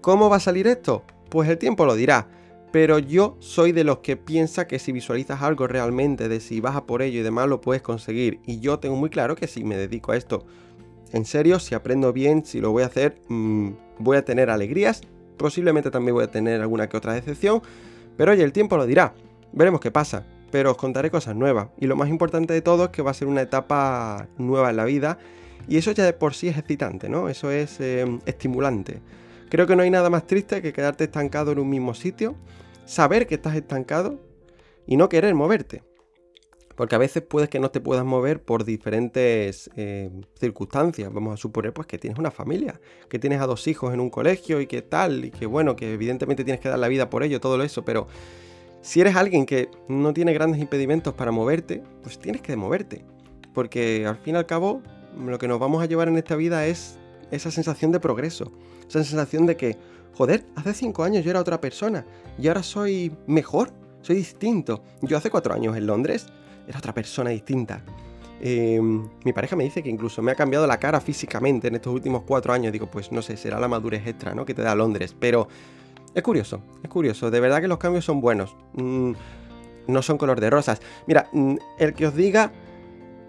[0.00, 1.04] ¿Cómo va a salir esto?
[1.28, 2.28] Pues el tiempo lo dirá.
[2.72, 6.74] Pero yo soy de los que piensa que si visualizas algo realmente, de si vas
[6.74, 8.40] a por ello y demás, lo puedes conseguir.
[8.46, 10.46] Y yo tengo muy claro que si me dedico a esto
[11.12, 15.02] en serio, si aprendo bien, si lo voy a hacer, mm, voy a tener alegrías.
[15.36, 17.62] Posiblemente también voy a tener alguna que otra decepción.
[18.16, 19.14] Pero oye, el tiempo lo dirá.
[19.52, 20.26] Veremos qué pasa.
[20.52, 21.70] Pero os contaré cosas nuevas.
[21.80, 24.76] Y lo más importante de todo es que va a ser una etapa nueva en
[24.76, 25.18] la vida.
[25.66, 27.28] Y eso ya de por sí es excitante, ¿no?
[27.28, 29.00] Eso es eh, estimulante.
[29.48, 32.36] Creo que no hay nada más triste que quedarte estancado en un mismo sitio
[32.84, 34.20] saber que estás estancado
[34.86, 35.82] y no querer moverte.
[36.76, 41.12] Porque a veces puedes que no te puedas mover por diferentes eh, circunstancias.
[41.12, 44.10] Vamos a suponer pues que tienes una familia, que tienes a dos hijos en un
[44.10, 47.22] colegio y que tal, y que bueno, que evidentemente tienes que dar la vida por
[47.22, 48.08] ello, todo eso, pero
[48.82, 53.04] si eres alguien que no tiene grandes impedimentos para moverte, pues tienes que moverte.
[53.54, 54.82] Porque al fin y al cabo,
[55.18, 56.98] lo que nos vamos a llevar en esta vida es
[57.30, 58.52] esa sensación de progreso,
[58.88, 59.78] esa sensación de que
[60.14, 62.04] joder, hace cinco años yo era otra persona
[62.38, 63.72] y ahora soy mejor,
[64.02, 64.82] soy distinto.
[65.00, 66.26] Yo hace cuatro años en Londres
[66.66, 67.84] era otra persona distinta.
[68.40, 71.94] Em, mi pareja me dice que incluso me ha cambiado la cara físicamente en estos
[71.94, 72.72] últimos cuatro años.
[72.72, 74.44] Digo, pues no sé, será la madurez extra, ¿no?
[74.44, 75.14] Que te da Londres.
[75.18, 75.46] Pero
[76.14, 77.30] es curioso, es curioso.
[77.30, 78.56] De verdad que los cambios son buenos.
[78.74, 79.12] Mm,
[79.86, 80.80] no son color de rosas.
[81.06, 82.52] Mira, mm, el que os diga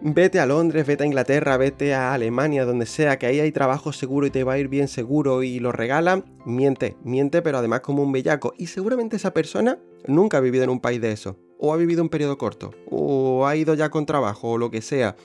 [0.03, 3.93] vete a Londres, vete a Inglaterra, vete a Alemania, donde sea, que ahí hay trabajo
[3.93, 7.79] seguro y te va a ir bien seguro y lo regalan, miente, miente, pero además
[7.79, 8.53] como un bellaco.
[8.57, 12.03] Y seguramente esa persona nunca ha vivido en un país de eso, o ha vivido
[12.03, 15.15] un periodo corto, o ha ido ya con trabajo, o lo que sea.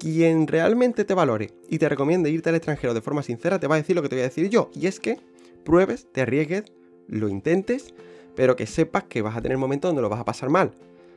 [0.00, 3.76] Quien realmente te valore y te recomiende irte al extranjero de forma sincera, te va
[3.76, 5.20] a decir lo que te voy a decir yo, y es que
[5.62, 6.64] pruebes, te arriesgues,
[7.08, 7.94] lo intentes,
[8.34, 10.72] pero que sepas que vas a tener momentos donde lo vas a pasar mal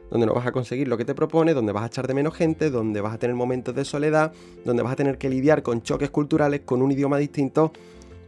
[0.09, 2.35] donde no vas a conseguir lo que te propone, donde vas a echar de menos
[2.35, 4.33] gente, donde vas a tener momentos de soledad,
[4.63, 7.71] donde vas a tener que lidiar con choques culturales, con un idioma distinto,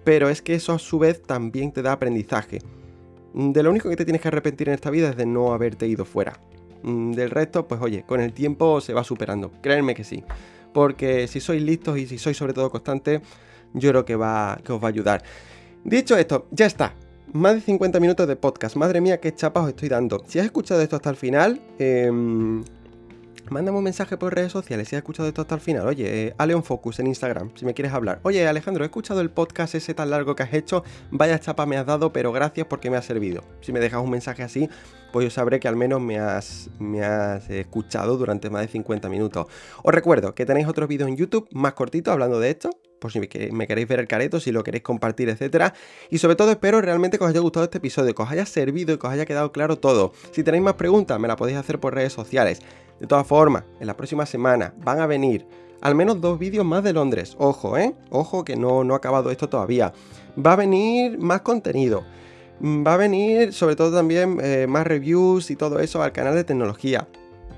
[0.04, 2.60] pero es que eso a su vez también te da aprendizaje.
[3.34, 5.54] Mm, de lo único que te tienes que arrepentir en esta vida es de no
[5.54, 6.40] haberte ido fuera.
[6.84, 10.24] Mm, del resto, pues oye, con el tiempo se va superando, créanme que sí.
[10.74, 13.22] Porque si sois listos y si sois sobre todo constantes,
[13.74, 15.24] yo creo que, va, que os va a ayudar.
[15.88, 16.96] Dicho esto, ya está.
[17.32, 18.76] Más de 50 minutos de podcast.
[18.76, 20.22] Madre mía, qué chapas os estoy dando.
[20.28, 22.12] Si has escuchado esto hasta el final, eh,
[23.50, 25.88] mándame un mensaje por redes sociales si has escuchado esto hasta el final.
[25.88, 28.20] Oye, eh, Aleon Focus en Instagram, si me quieres hablar.
[28.24, 30.84] Oye, Alejandro, he escuchado el podcast ese tan largo que has hecho.
[31.10, 33.46] Vaya chapa me has dado, pero gracias porque me ha servido.
[33.62, 34.68] Si me dejas un mensaje así,
[35.14, 39.08] pues yo sabré que al menos me has, me has escuchado durante más de 50
[39.08, 39.48] minutos.
[39.84, 43.20] Os recuerdo que tenéis otros vídeos en YouTube más cortitos hablando de esto por si
[43.20, 45.74] me queréis ver el careto, si lo queréis compartir, etcétera.
[46.10, 48.94] Y sobre todo espero realmente que os haya gustado este episodio, que os haya servido
[48.94, 50.14] y que os haya quedado claro todo.
[50.32, 52.62] Si tenéis más preguntas, me las podéis hacer por redes sociales.
[53.00, 55.46] De todas formas, en la próxima semana van a venir
[55.82, 57.36] al menos dos vídeos más de Londres.
[57.38, 57.94] Ojo, ¿eh?
[58.10, 59.94] Ojo que no, no ha acabado esto todavía.
[60.44, 62.04] Va a venir más contenido.
[62.64, 66.44] Va a venir sobre todo también eh, más reviews y todo eso al canal de
[66.44, 67.08] tecnología.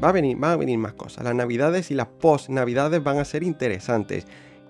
[0.04, 1.24] Va a venir, van a venir más cosas.
[1.24, 4.26] Las navidades y las post navidades van a ser interesantes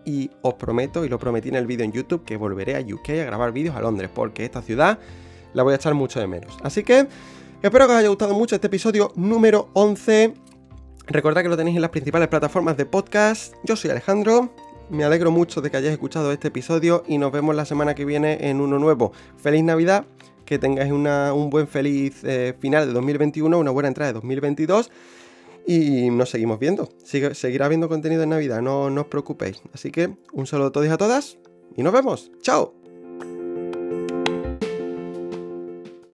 [0.06, 3.10] y os prometo, y lo prometí en el vídeo en YouTube, que volveré a UK
[3.10, 5.00] a grabar vídeos a Londres, porque esta ciudad
[5.54, 6.58] la voy a echar mucho de menos.
[6.64, 7.08] Así que
[7.62, 10.34] espero que os haya gustado mucho este episodio número 11.
[11.08, 13.54] Recordad que lo tenéis en las principales plataformas de podcast.
[13.64, 14.54] Yo soy Alejandro.
[14.89, 18.06] Me alegro mucho de que hayáis escuchado este episodio y nos vemos la semana que
[18.06, 19.12] viene en uno nuevo.
[19.38, 20.06] Feliz Navidad,
[20.45, 24.89] que tengáis un buen feliz eh, final de 2021, una buena entrada de 2022
[25.70, 26.89] y nos seguimos viendo.
[27.03, 29.61] seguirá habiendo contenido en Navidad, no, no os preocupéis.
[29.72, 31.38] Así que un saludo a todos y a todas
[31.78, 32.32] y nos vemos.
[32.41, 32.78] ¡Chao!